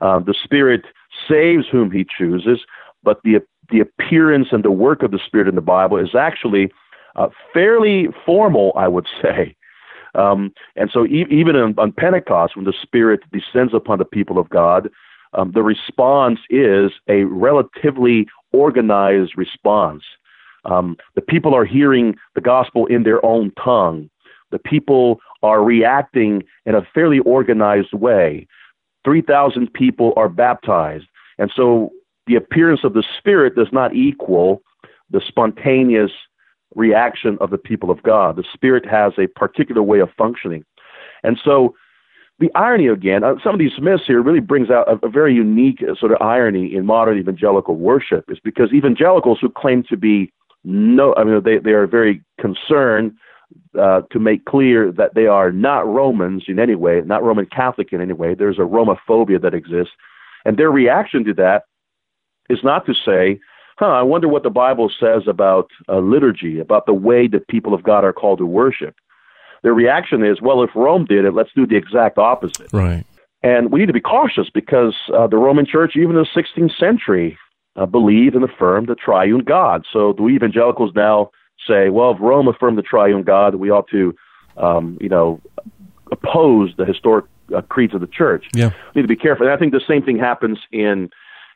Uh, 0.00 0.18
the 0.18 0.34
Spirit 0.42 0.82
saves 1.28 1.64
whom 1.70 1.90
He 1.90 2.04
chooses, 2.18 2.60
but 3.02 3.20
the 3.22 3.40
the 3.70 3.80
appearance 3.80 4.48
and 4.50 4.64
the 4.64 4.70
work 4.72 5.02
of 5.04 5.12
the 5.12 5.20
Spirit 5.24 5.46
in 5.46 5.54
the 5.54 5.60
Bible 5.60 5.96
is 5.96 6.14
actually 6.16 6.72
uh, 7.14 7.28
fairly 7.54 8.08
formal, 8.26 8.72
I 8.76 8.88
would 8.88 9.06
say. 9.22 9.56
Um, 10.16 10.52
and 10.74 10.90
so, 10.92 11.06
e- 11.06 11.26
even 11.30 11.54
on, 11.54 11.74
on, 11.78 11.92
Pentecost, 11.92 12.56
when 12.56 12.64
the 12.64 12.74
Spirit 12.82 13.20
descends 13.32 13.72
upon 13.72 13.98
the 13.98 14.04
people 14.04 14.38
of 14.38 14.48
God, 14.48 14.90
um, 15.34 15.52
the 15.52 15.62
response 15.62 16.40
is 16.50 16.90
a 17.06 17.22
relatively 17.24 18.26
organized 18.52 19.34
response. 19.36 20.02
Um, 20.64 20.96
the 21.14 21.20
people 21.20 21.54
are 21.54 21.64
hearing 21.64 22.16
the 22.34 22.40
gospel 22.40 22.86
in 22.86 23.04
their 23.04 23.24
own 23.24 23.52
tongue. 23.52 24.10
The 24.50 24.58
people 24.58 25.20
are 25.42 25.62
reacting 25.62 26.42
in 26.66 26.74
a 26.74 26.86
fairly 26.94 27.20
organized 27.20 27.92
way. 27.92 28.46
3,000 29.04 29.72
people 29.72 30.12
are 30.16 30.28
baptized. 30.28 31.06
And 31.38 31.50
so 31.54 31.90
the 32.26 32.36
appearance 32.36 32.80
of 32.84 32.92
the 32.92 33.04
Spirit 33.18 33.54
does 33.56 33.68
not 33.72 33.94
equal 33.94 34.62
the 35.10 35.22
spontaneous 35.26 36.10
reaction 36.74 37.38
of 37.40 37.50
the 37.50 37.58
people 37.58 37.90
of 37.90 38.02
God. 38.02 38.36
The 38.36 38.44
Spirit 38.52 38.86
has 38.86 39.12
a 39.18 39.26
particular 39.26 39.82
way 39.82 40.00
of 40.00 40.10
functioning. 40.16 40.64
And 41.22 41.38
so 41.42 41.74
the 42.38 42.50
irony 42.54 42.86
again, 42.86 43.22
uh, 43.24 43.34
some 43.42 43.54
of 43.54 43.58
these 43.58 43.78
myths 43.80 44.04
here 44.06 44.22
really 44.22 44.40
brings 44.40 44.70
out 44.70 44.88
a, 44.88 45.06
a 45.06 45.10
very 45.10 45.34
unique 45.34 45.82
uh, 45.82 45.94
sort 45.94 46.12
of 46.12 46.22
irony 46.22 46.74
in 46.74 46.86
modern 46.86 47.18
evangelical 47.18 47.76
worship, 47.76 48.24
is 48.28 48.38
because 48.42 48.72
evangelicals 48.72 49.38
who 49.40 49.50
claim 49.50 49.82
to 49.88 49.96
be 49.96 50.32
no, 50.64 51.14
I 51.16 51.24
mean, 51.24 51.42
they, 51.42 51.58
they 51.58 51.72
are 51.72 51.86
very 51.86 52.22
concerned 52.38 53.12
uh, 53.78 54.02
to 54.10 54.18
make 54.18 54.44
clear 54.44 54.90
that 54.92 55.14
they 55.14 55.26
are 55.26 55.52
not 55.52 55.86
Romans 55.86 56.44
in 56.48 56.58
any 56.58 56.74
way, 56.74 57.00
not 57.04 57.22
Roman 57.22 57.46
Catholic 57.46 57.92
in 57.92 58.00
any 58.00 58.12
way. 58.12 58.34
There's 58.34 58.58
a 58.58 58.62
Romophobia 58.62 59.40
that 59.42 59.54
exists. 59.54 59.92
And 60.44 60.56
their 60.56 60.70
reaction 60.70 61.24
to 61.24 61.34
that 61.34 61.64
is 62.48 62.58
not 62.64 62.86
to 62.86 62.94
say, 62.94 63.38
huh, 63.78 63.86
I 63.86 64.02
wonder 64.02 64.28
what 64.28 64.42
the 64.42 64.50
Bible 64.50 64.90
says 64.98 65.22
about 65.26 65.70
uh, 65.88 65.98
liturgy, 65.98 66.58
about 66.58 66.86
the 66.86 66.94
way 66.94 67.28
that 67.28 67.48
people 67.48 67.74
of 67.74 67.82
God 67.82 68.04
are 68.04 68.12
called 68.12 68.38
to 68.38 68.46
worship. 68.46 68.94
Their 69.62 69.74
reaction 69.74 70.24
is, 70.24 70.40
well, 70.40 70.62
if 70.62 70.70
Rome 70.74 71.04
did 71.04 71.24
it, 71.24 71.34
let's 71.34 71.50
do 71.54 71.66
the 71.66 71.76
exact 71.76 72.18
opposite. 72.18 72.72
Right. 72.72 73.04
And 73.42 73.70
we 73.70 73.80
need 73.80 73.86
to 73.86 73.92
be 73.92 74.00
cautious 74.00 74.50
because 74.52 74.94
uh, 75.14 75.26
the 75.26 75.36
Roman 75.36 75.66
Church, 75.66 75.92
even 75.96 76.16
in 76.16 76.22
the 76.22 76.42
16th 76.42 76.76
century, 76.78 77.38
uh, 77.76 77.86
believed 77.86 78.34
and 78.34 78.44
affirmed 78.44 78.88
the 78.88 78.94
triune 78.94 79.44
God. 79.44 79.84
So 79.90 80.12
do 80.12 80.28
evangelicals 80.28 80.92
now 80.94 81.30
say, 81.66 81.90
well, 81.90 82.12
if 82.12 82.20
Rome 82.20 82.48
affirmed 82.48 82.78
the 82.78 82.82
triune 82.82 83.22
God, 83.22 83.54
we 83.56 83.70
ought 83.70 83.88
to, 83.88 84.14
um, 84.56 84.98
you 85.00 85.08
know, 85.08 85.40
oppose 86.12 86.72
the 86.76 86.84
historic 86.84 87.24
uh, 87.54 87.62
creeds 87.62 87.94
of 87.94 88.00
the 88.00 88.06
church. 88.06 88.46
Yeah. 88.54 88.70
We 88.94 89.00
need 89.00 89.08
to 89.08 89.08
be 89.08 89.16
careful. 89.16 89.46
And 89.46 89.54
I 89.54 89.58
think 89.58 89.72
the 89.72 89.80
same 89.86 90.02
thing 90.02 90.18
happens 90.18 90.58
in 90.72 91.10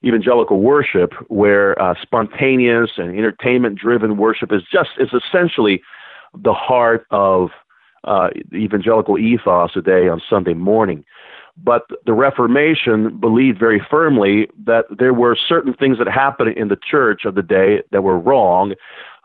evangelical 0.04 0.60
worship, 0.60 1.14
where 1.28 1.80
uh, 1.80 1.94
spontaneous 2.02 2.90
and 2.98 3.16
entertainment-driven 3.16 4.16
worship 4.16 4.52
is 4.52 4.62
just 4.70 4.90
is 4.98 5.08
essentially 5.12 5.82
the 6.36 6.52
heart 6.52 7.06
of 7.10 7.50
uh, 8.04 8.28
evangelical 8.52 9.18
ethos 9.18 9.72
today 9.72 10.08
on 10.08 10.20
Sunday 10.28 10.52
morning. 10.54 11.04
But 11.56 11.86
the 12.04 12.12
Reformation 12.12 13.18
believed 13.18 13.58
very 13.58 13.80
firmly 13.88 14.50
that 14.66 14.84
there 14.90 15.14
were 15.14 15.36
certain 15.36 15.72
things 15.72 15.98
that 15.98 16.08
happened 16.08 16.56
in 16.56 16.68
the 16.68 16.76
church 16.76 17.24
of 17.24 17.36
the 17.36 17.42
day 17.42 17.82
that 17.92 18.02
were 18.02 18.18
wrong. 18.18 18.74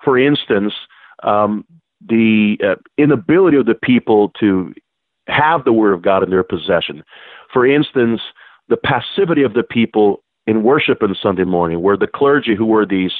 For 0.03 0.17
instance, 0.17 0.73
um, 1.23 1.65
the 2.05 2.57
uh, 2.63 2.75
inability 2.97 3.57
of 3.57 3.65
the 3.65 3.75
people 3.75 4.29
to 4.39 4.73
have 5.27 5.63
the 5.63 5.73
Word 5.73 5.93
of 5.93 6.01
God 6.01 6.23
in 6.23 6.29
their 6.29 6.43
possession. 6.43 7.03
For 7.51 7.65
instance, 7.67 8.21
the 8.67 8.77
passivity 8.77 9.43
of 9.43 9.53
the 9.53 9.63
people 9.63 10.23
in 10.47 10.63
worship 10.63 11.03
on 11.03 11.15
Sunday 11.21 11.43
morning, 11.43 11.81
where 11.81 11.97
the 11.97 12.07
clergy, 12.07 12.55
who 12.55 12.65
were 12.65 12.85
these 12.85 13.11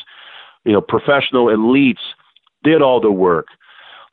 you 0.66 0.72
know, 0.72 0.82
professional 0.82 1.46
elites, 1.46 2.00
did 2.64 2.82
all 2.82 3.00
the 3.00 3.12
work. 3.12 3.48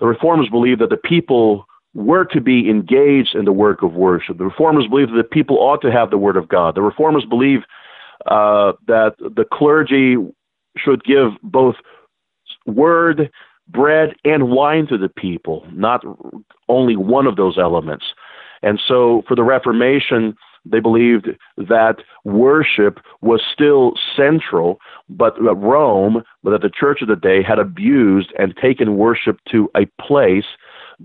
The 0.00 0.07
reformers 0.07 0.48
believed 0.50 0.81
that 0.81 0.90
the 0.90 0.96
people 0.96 1.66
were 1.94 2.26
to 2.26 2.40
be 2.40 2.68
engaged 2.68 3.35
in 3.35 3.46
the 3.46 3.52
work 3.52 3.83
of 3.83 3.94
worship. 3.94 4.37
The 4.37 4.44
reformers 4.44 4.87
believed 4.87 5.12
that 5.12 5.16
the 5.16 5.24
people 5.24 5.57
ought 5.59 5.81
to 5.81 5.90
have 5.90 6.11
the 6.11 6.18
Word 6.18 6.37
of 6.37 6.48
God. 6.48 6.74
The 6.74 6.83
reformers 6.83 7.24
believed 7.24 7.64
uh, 8.26 8.72
that 8.87 9.14
the 9.18 9.46
clergy 9.50 10.16
should 10.76 11.02
give 11.05 11.31
both 11.42 11.76
word, 12.66 13.31
bread, 13.68 14.14
and 14.24 14.50
wine 14.50 14.87
to 14.88 14.98
the 14.98 15.09
people, 15.09 15.66
not 15.72 16.02
only 16.68 16.96
one 16.96 17.26
of 17.26 17.37
those 17.37 17.59
elements. 17.59 18.05
And 18.62 18.81
so 18.87 19.22
for 19.29 19.35
the 19.35 19.42
Reformation, 19.42 20.37
they 20.64 20.81
believed 20.81 21.29
that 21.57 21.96
worship 22.24 22.98
was 23.20 23.40
still 23.52 23.92
central, 24.16 24.81
but 25.09 25.35
Rome, 25.40 26.22
but 26.42 26.50
that 26.50 26.62
the 26.62 26.70
church 26.70 27.02
of 27.02 27.09
the 27.09 27.16
day 27.16 27.42
had 27.42 27.59
abused 27.59 28.33
and 28.38 28.57
taken 28.57 28.96
worship 28.96 29.38
to 29.50 29.70
a 29.76 29.87
place 30.02 30.44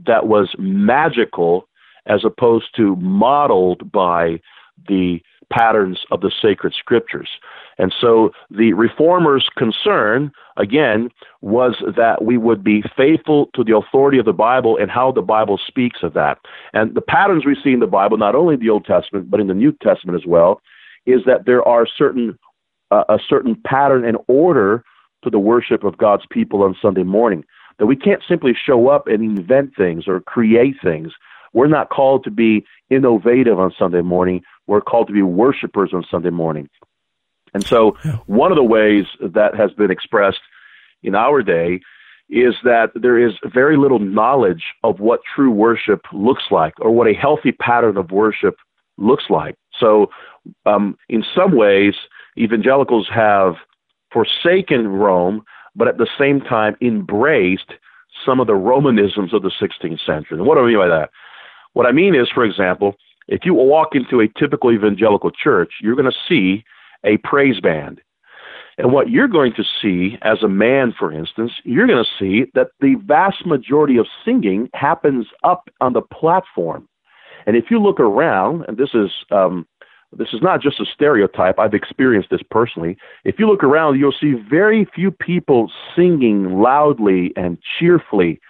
that 0.05 0.27
was 0.27 0.55
magical 0.57 1.67
as 2.07 2.25
opposed 2.25 2.75
to 2.75 2.95
modeled 2.95 3.91
by 3.91 4.39
the 4.87 5.21
patterns 5.51 5.99
of 6.09 6.21
the 6.21 6.31
sacred 6.41 6.73
scriptures. 6.73 7.29
And 7.77 7.93
so 7.99 8.31
the 8.49 8.73
reformers' 8.73 9.49
concern, 9.57 10.31
again, 10.57 11.09
was 11.41 11.75
that 11.97 12.23
we 12.23 12.37
would 12.37 12.63
be 12.63 12.83
faithful 12.95 13.49
to 13.55 13.63
the 13.63 13.75
authority 13.75 14.17
of 14.17 14.25
the 14.25 14.33
Bible 14.33 14.77
and 14.77 14.89
how 14.89 15.11
the 15.11 15.21
Bible 15.21 15.59
speaks 15.65 15.99
of 16.03 16.13
that. 16.13 16.37
And 16.73 16.95
the 16.95 17.01
patterns 17.01 17.45
we 17.45 17.57
see 17.63 17.73
in 17.73 17.79
the 17.79 17.87
Bible, 17.87 18.17
not 18.17 18.35
only 18.35 18.55
in 18.55 18.59
the 18.59 18.69
Old 18.69 18.85
Testament, 18.85 19.29
but 19.29 19.39
in 19.39 19.47
the 19.47 19.53
New 19.53 19.71
Testament 19.83 20.19
as 20.21 20.27
well, 20.27 20.61
is 21.05 21.21
that 21.25 21.45
there 21.45 21.67
are 21.67 21.87
certain 21.87 22.37
uh, 22.91 23.05
a 23.07 23.17
certain 23.27 23.55
pattern 23.65 24.05
and 24.05 24.17
order 24.27 24.83
to 25.23 25.29
the 25.29 25.39
worship 25.39 25.83
of 25.83 25.97
God's 25.97 26.25
people 26.29 26.61
on 26.61 26.75
Sunday 26.81 27.03
morning. 27.03 27.43
That 27.79 27.85
we 27.85 27.95
can't 27.95 28.21
simply 28.27 28.53
show 28.53 28.89
up 28.89 29.07
and 29.07 29.23
invent 29.23 29.75
things 29.75 30.07
or 30.07 30.19
create 30.19 30.75
things. 30.83 31.13
We're 31.53 31.67
not 31.67 31.89
called 31.89 32.23
to 32.25 32.31
be 32.31 32.65
innovative 32.89 33.59
on 33.59 33.73
Sunday 33.77 34.01
morning. 34.01 34.41
We're 34.71 34.79
called 34.79 35.07
to 35.07 35.13
be 35.13 35.21
worshipers 35.21 35.89
on 35.93 36.05
Sunday 36.09 36.29
morning. 36.29 36.69
And 37.53 37.61
so, 37.61 37.97
one 38.27 38.53
of 38.53 38.55
the 38.55 38.63
ways 38.63 39.03
that 39.19 39.53
has 39.53 39.73
been 39.73 39.91
expressed 39.91 40.39
in 41.03 41.13
our 41.13 41.41
day 41.41 41.81
is 42.29 42.55
that 42.63 42.91
there 42.95 43.19
is 43.19 43.33
very 43.53 43.75
little 43.75 43.99
knowledge 43.99 44.63
of 44.85 45.01
what 45.01 45.19
true 45.35 45.51
worship 45.51 46.05
looks 46.13 46.43
like 46.51 46.73
or 46.79 46.89
what 46.89 47.07
a 47.07 47.13
healthy 47.13 47.51
pattern 47.51 47.97
of 47.97 48.11
worship 48.11 48.55
looks 48.97 49.25
like. 49.29 49.55
So, 49.77 50.09
um, 50.65 50.97
in 51.09 51.25
some 51.35 51.53
ways, 51.53 51.95
evangelicals 52.37 53.09
have 53.13 53.55
forsaken 54.13 54.87
Rome, 54.87 55.43
but 55.75 55.89
at 55.89 55.97
the 55.97 56.07
same 56.17 56.39
time 56.39 56.77
embraced 56.81 57.73
some 58.25 58.39
of 58.39 58.47
the 58.47 58.53
Romanisms 58.53 59.33
of 59.33 59.41
the 59.41 59.51
16th 59.61 59.99
century. 60.05 60.37
And 60.37 60.45
what 60.45 60.55
do 60.55 60.61
I 60.61 60.67
mean 60.67 60.77
by 60.77 60.87
that? 60.87 61.09
What 61.73 61.87
I 61.87 61.91
mean 61.91 62.15
is, 62.15 62.29
for 62.33 62.45
example, 62.45 62.95
if 63.31 63.45
you 63.45 63.53
walk 63.53 63.95
into 63.95 64.19
a 64.19 64.27
typical 64.27 64.71
evangelical 64.71 65.31
church, 65.31 65.75
you're 65.81 65.95
going 65.95 66.11
to 66.11 66.17
see 66.27 66.63
a 67.05 67.17
praise 67.17 67.61
band. 67.61 68.01
And 68.77 68.91
what 68.91 69.09
you're 69.09 69.29
going 69.29 69.53
to 69.53 69.63
see 69.81 70.17
as 70.21 70.43
a 70.43 70.49
man, 70.49 70.93
for 70.97 71.13
instance, 71.13 71.53
you're 71.63 71.87
going 71.87 72.03
to 72.03 72.09
see 72.19 72.51
that 72.55 72.67
the 72.81 72.95
vast 73.05 73.45
majority 73.45 73.97
of 73.97 74.05
singing 74.25 74.69
happens 74.73 75.27
up 75.43 75.69
on 75.79 75.93
the 75.93 76.01
platform. 76.01 76.89
And 77.47 77.55
if 77.55 77.65
you 77.71 77.81
look 77.81 77.99
around, 78.01 78.65
and 78.67 78.77
this 78.77 78.89
is 78.93 79.09
um, 79.31 79.65
this 80.17 80.29
is 80.33 80.41
not 80.41 80.61
just 80.61 80.81
a 80.81 80.85
stereotype. 80.85 81.57
I've 81.57 81.73
experienced 81.73 82.31
this 82.31 82.41
personally. 82.51 82.97
If 83.23 83.39
you 83.39 83.47
look 83.47 83.63
around, 83.63 83.97
you'll 83.97 84.11
see 84.19 84.33
very 84.33 84.85
few 84.93 85.09
people 85.09 85.71
singing 85.95 86.59
loudly 86.59 87.31
and 87.37 87.57
cheerfully 87.79 88.41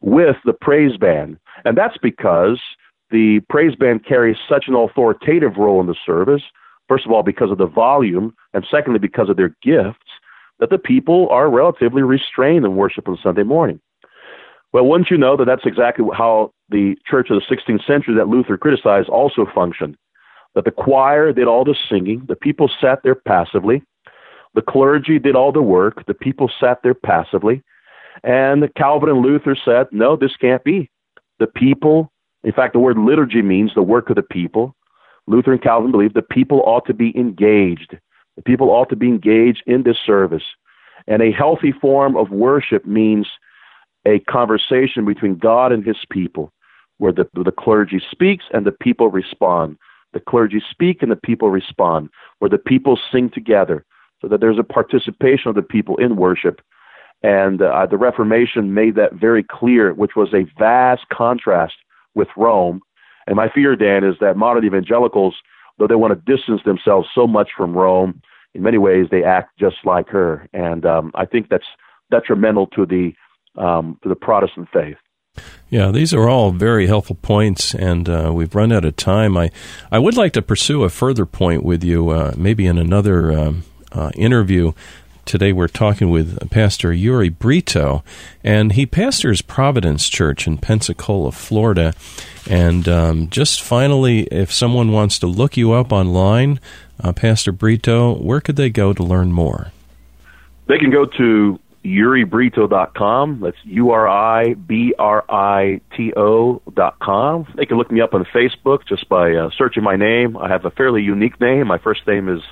with 0.00 0.36
the 0.44 0.52
praise 0.52 0.96
band. 0.96 1.38
And 1.64 1.78
that's 1.78 1.96
because 1.98 2.60
the 3.14 3.38
praise 3.48 3.76
band 3.76 4.04
carries 4.04 4.36
such 4.48 4.64
an 4.66 4.74
authoritative 4.74 5.56
role 5.56 5.80
in 5.80 5.86
the 5.86 5.94
service, 6.04 6.42
first 6.88 7.06
of 7.06 7.12
all, 7.12 7.22
because 7.22 7.52
of 7.52 7.58
the 7.58 7.66
volume, 7.66 8.34
and 8.52 8.66
secondly, 8.68 8.98
because 8.98 9.30
of 9.30 9.36
their 9.36 9.54
gifts, 9.62 10.10
that 10.58 10.70
the 10.70 10.78
people 10.78 11.28
are 11.30 11.48
relatively 11.48 12.02
restrained 12.02 12.64
in 12.64 12.74
worship 12.74 13.08
on 13.08 13.16
Sunday 13.22 13.44
morning. 13.44 13.80
Well, 14.72 14.86
wouldn't 14.86 15.12
you 15.12 15.16
know 15.16 15.36
that 15.36 15.44
that's 15.44 15.64
exactly 15.64 16.04
how 16.12 16.52
the 16.70 16.96
church 17.06 17.30
of 17.30 17.40
the 17.40 17.54
16th 17.54 17.86
century 17.86 18.16
that 18.16 18.26
Luther 18.26 18.58
criticized 18.58 19.08
also 19.08 19.46
functioned? 19.54 19.96
That 20.56 20.64
the 20.64 20.72
choir 20.72 21.32
did 21.32 21.46
all 21.46 21.64
the 21.64 21.76
singing, 21.88 22.24
the 22.26 22.34
people 22.34 22.68
sat 22.80 22.98
there 23.04 23.14
passively, 23.14 23.80
the 24.54 24.62
clergy 24.62 25.20
did 25.20 25.36
all 25.36 25.52
the 25.52 25.62
work, 25.62 26.04
the 26.06 26.14
people 26.14 26.50
sat 26.58 26.80
there 26.82 26.94
passively, 26.94 27.62
and 28.24 28.68
Calvin 28.74 29.08
and 29.08 29.22
Luther 29.22 29.56
said, 29.64 29.86
no, 29.92 30.16
this 30.16 30.36
can't 30.36 30.64
be. 30.64 30.90
The 31.38 31.46
people, 31.46 32.10
in 32.44 32.52
fact, 32.52 32.74
the 32.74 32.78
word 32.78 32.98
liturgy 32.98 33.42
means 33.42 33.72
the 33.74 33.82
work 33.82 34.10
of 34.10 34.16
the 34.16 34.22
people. 34.22 34.74
Luther 35.26 35.52
and 35.52 35.62
Calvin 35.62 35.90
believed 35.90 36.14
the 36.14 36.22
people 36.22 36.62
ought 36.66 36.86
to 36.86 36.94
be 36.94 37.16
engaged. 37.18 37.96
The 38.36 38.42
people 38.42 38.70
ought 38.70 38.90
to 38.90 38.96
be 38.96 39.08
engaged 39.08 39.62
in 39.66 39.82
this 39.82 39.96
service. 40.04 40.42
And 41.06 41.22
a 41.22 41.32
healthy 41.32 41.72
form 41.72 42.16
of 42.16 42.30
worship 42.30 42.84
means 42.84 43.26
a 44.06 44.20
conversation 44.20 45.06
between 45.06 45.36
God 45.36 45.72
and 45.72 45.84
his 45.84 45.96
people, 46.10 46.52
where 46.98 47.12
the, 47.12 47.26
the 47.34 47.52
clergy 47.52 48.02
speaks 48.10 48.44
and 48.52 48.66
the 48.66 48.72
people 48.72 49.10
respond. 49.10 49.78
The 50.12 50.20
clergy 50.20 50.62
speak 50.70 51.02
and 51.02 51.10
the 51.10 51.16
people 51.16 51.50
respond, 51.50 52.10
where 52.38 52.50
the 52.50 52.58
people 52.58 52.98
sing 53.10 53.30
together, 53.30 53.84
so 54.20 54.28
that 54.28 54.40
there's 54.40 54.58
a 54.58 54.64
participation 54.64 55.48
of 55.48 55.54
the 55.54 55.62
people 55.62 55.96
in 55.96 56.16
worship 56.16 56.60
and 57.24 57.62
uh, 57.62 57.86
the 57.86 57.96
Reformation 57.96 58.74
made 58.74 58.96
that 58.96 59.14
very 59.14 59.42
clear, 59.42 59.94
which 59.94 60.14
was 60.14 60.34
a 60.34 60.46
vast 60.58 61.08
contrast 61.10 61.74
with 62.14 62.28
Rome. 62.36 62.80
And 63.26 63.36
my 63.36 63.48
fear, 63.48 63.76
Dan, 63.76 64.04
is 64.04 64.16
that 64.20 64.36
modern 64.36 64.64
evangelicals, 64.64 65.34
though 65.78 65.86
they 65.86 65.94
want 65.94 66.12
to 66.12 66.36
distance 66.36 66.60
themselves 66.64 67.08
so 67.14 67.26
much 67.26 67.50
from 67.56 67.74
Rome, 67.74 68.20
in 68.54 68.62
many 68.62 68.78
ways 68.78 69.06
they 69.10 69.24
act 69.24 69.58
just 69.58 69.76
like 69.84 70.08
her. 70.08 70.48
And 70.52 70.84
um, 70.84 71.10
I 71.14 71.24
think 71.24 71.48
that's 71.48 71.64
detrimental 72.10 72.66
to 72.68 72.86
the 72.86 73.12
um, 73.60 73.98
to 74.02 74.08
the 74.08 74.16
Protestant 74.16 74.68
faith. 74.72 74.96
Yeah, 75.68 75.90
these 75.90 76.14
are 76.14 76.28
all 76.28 76.52
very 76.52 76.86
helpful 76.86 77.16
points, 77.16 77.74
and 77.74 78.08
uh, 78.08 78.30
we've 78.32 78.54
run 78.54 78.70
out 78.70 78.84
of 78.84 78.96
time. 78.96 79.36
I, 79.36 79.50
I 79.90 79.98
would 79.98 80.16
like 80.16 80.32
to 80.34 80.42
pursue 80.42 80.84
a 80.84 80.90
further 80.90 81.26
point 81.26 81.64
with 81.64 81.82
you, 81.82 82.10
uh, 82.10 82.34
maybe 82.36 82.66
in 82.66 82.78
another 82.78 83.32
um, 83.32 83.64
uh, 83.90 84.10
interview. 84.14 84.72
Today 85.24 85.52
we're 85.52 85.68
talking 85.68 86.10
with 86.10 86.50
Pastor 86.50 86.92
Uri 86.92 87.28
Brito, 87.30 88.04
and 88.42 88.72
he 88.72 88.84
pastors 88.84 89.40
Providence 89.40 90.08
Church 90.08 90.46
in 90.46 90.58
Pensacola, 90.58 91.32
Florida. 91.32 91.94
And 92.48 92.86
um, 92.88 93.30
just 93.30 93.62
finally, 93.62 94.22
if 94.24 94.52
someone 94.52 94.92
wants 94.92 95.18
to 95.20 95.26
look 95.26 95.56
you 95.56 95.72
up 95.72 95.92
online, 95.92 96.60
uh, 97.02 97.12
Pastor 97.12 97.52
Brito, 97.52 98.14
where 98.14 98.40
could 98.40 98.56
they 98.56 98.70
go 98.70 98.92
to 98.92 99.02
learn 99.02 99.32
more? 99.32 99.72
They 100.66 100.78
can 100.78 100.90
go 100.90 101.06
to 101.06 101.58
uribrito.com. 101.84 103.40
That's 103.40 103.56
U 103.64 103.90
R 103.90 104.08
I 104.08 104.54
B 104.54 104.94
R 104.98 105.24
I 105.28 105.80
T 105.96 106.12
O.com. 106.16 107.46
They 107.56 107.66
can 107.66 107.76
look 107.78 107.90
me 107.90 108.00
up 108.00 108.14
on 108.14 108.24
Facebook 108.26 108.86
just 108.86 109.08
by 109.08 109.34
uh, 109.34 109.50
searching 109.56 109.82
my 109.82 109.96
name. 109.96 110.36
I 110.36 110.48
have 110.48 110.64
a 110.64 110.70
fairly 110.70 111.02
unique 111.02 111.40
name. 111.40 111.66
My 111.66 111.78
first 111.78 112.06
name 112.06 112.28
is 112.28 112.42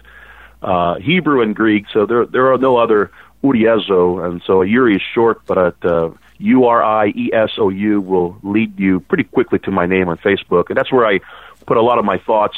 uh, 0.63 0.97
Hebrew 0.97 1.43
and 1.43 1.55
Greek, 1.55 1.87
so 1.93 2.07
there 2.07 2.25
there 2.27 2.53
are 2.53 2.59
no 2.59 2.77
other 2.77 3.11
Uriesou, 3.43 4.25
and 4.25 4.43
so 4.47 4.63
Uri 4.63 4.97
is 4.97 5.03
short, 5.15 5.45
but 5.47 5.59
at 5.59 5.85
uh, 5.85 6.11
U 6.39 6.65
R 6.65 6.83
I 6.83 7.09
E 7.09 7.31
S 7.33 7.51
O 7.59 7.69
U 7.69 8.01
will 8.01 8.37
lead 8.43 8.79
you 8.79 9.01
pretty 9.01 9.25
quickly 9.25 9.59
to 9.61 9.71
my 9.71 9.87
name 9.87 10.09
on 10.09 10.19
Facebook, 10.19 10.69
and 10.69 10.77
that's 10.77 10.93
where 10.93 11.07
I 11.07 11.21
put 11.67 11.77
a 11.77 11.83
lot 11.83 11.99
of 11.99 12.05
my 12.05 12.19
thoughts 12.19 12.57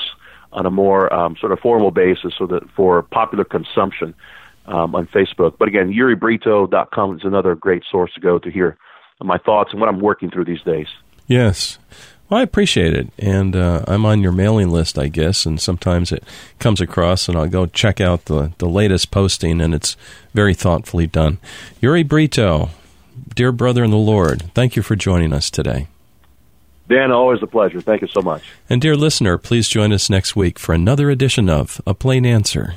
on 0.52 0.66
a 0.66 0.70
more 0.70 1.12
um, 1.12 1.36
sort 1.36 1.52
of 1.52 1.58
formal 1.60 1.90
basis, 1.90 2.34
so 2.38 2.46
that 2.46 2.68
for 2.76 3.02
popular 3.02 3.44
consumption 3.44 4.14
um, 4.66 4.94
on 4.94 5.06
Facebook. 5.06 5.56
But 5.58 5.68
again, 5.68 5.92
UriBrito.com 5.92 7.16
is 7.16 7.24
another 7.24 7.54
great 7.54 7.82
source 7.90 8.12
to 8.14 8.20
go 8.20 8.38
to 8.38 8.50
hear 8.50 8.76
my 9.20 9.38
thoughts 9.38 9.70
and 9.72 9.80
what 9.80 9.88
I'm 9.88 10.00
working 10.00 10.30
through 10.30 10.44
these 10.44 10.62
days. 10.62 10.88
Yes. 11.26 11.78
I 12.30 12.42
appreciate 12.42 12.94
it, 12.94 13.08
and 13.18 13.54
uh, 13.54 13.84
I'm 13.87 14.06
on 14.06 14.22
your 14.22 14.32
mailing 14.32 14.70
list, 14.70 14.98
I 14.98 15.08
guess. 15.08 15.44
And 15.44 15.60
sometimes 15.60 16.10
it 16.10 16.24
comes 16.58 16.80
across, 16.80 17.28
and 17.28 17.37
I'll 17.37 17.48
go 17.48 17.66
check 17.66 18.00
out 18.00 18.24
the 18.24 18.52
the 18.58 18.68
latest 18.68 19.10
posting, 19.10 19.60
and 19.60 19.74
it's 19.74 19.96
very 20.32 20.54
thoughtfully 20.54 21.06
done. 21.06 21.38
Uri 21.80 22.02
Brito, 22.02 22.70
dear 23.34 23.52
brother 23.52 23.84
in 23.84 23.90
the 23.90 23.96
Lord, 23.96 24.50
thank 24.54 24.74
you 24.74 24.82
for 24.82 24.96
joining 24.96 25.32
us 25.32 25.50
today. 25.50 25.88
Dan, 26.88 27.10
always 27.12 27.42
a 27.42 27.46
pleasure. 27.46 27.80
Thank 27.80 28.02
you 28.02 28.08
so 28.08 28.20
much. 28.20 28.42
And 28.68 28.80
dear 28.80 28.96
listener, 28.96 29.38
please 29.38 29.68
join 29.68 29.92
us 29.92 30.10
next 30.10 30.37
week 30.37 30.58
for 30.58 30.74
another 30.74 31.10
edition 31.10 31.48
of 31.48 31.80
A 31.87 31.94
Plain 31.94 32.26
Answer. 32.26 32.74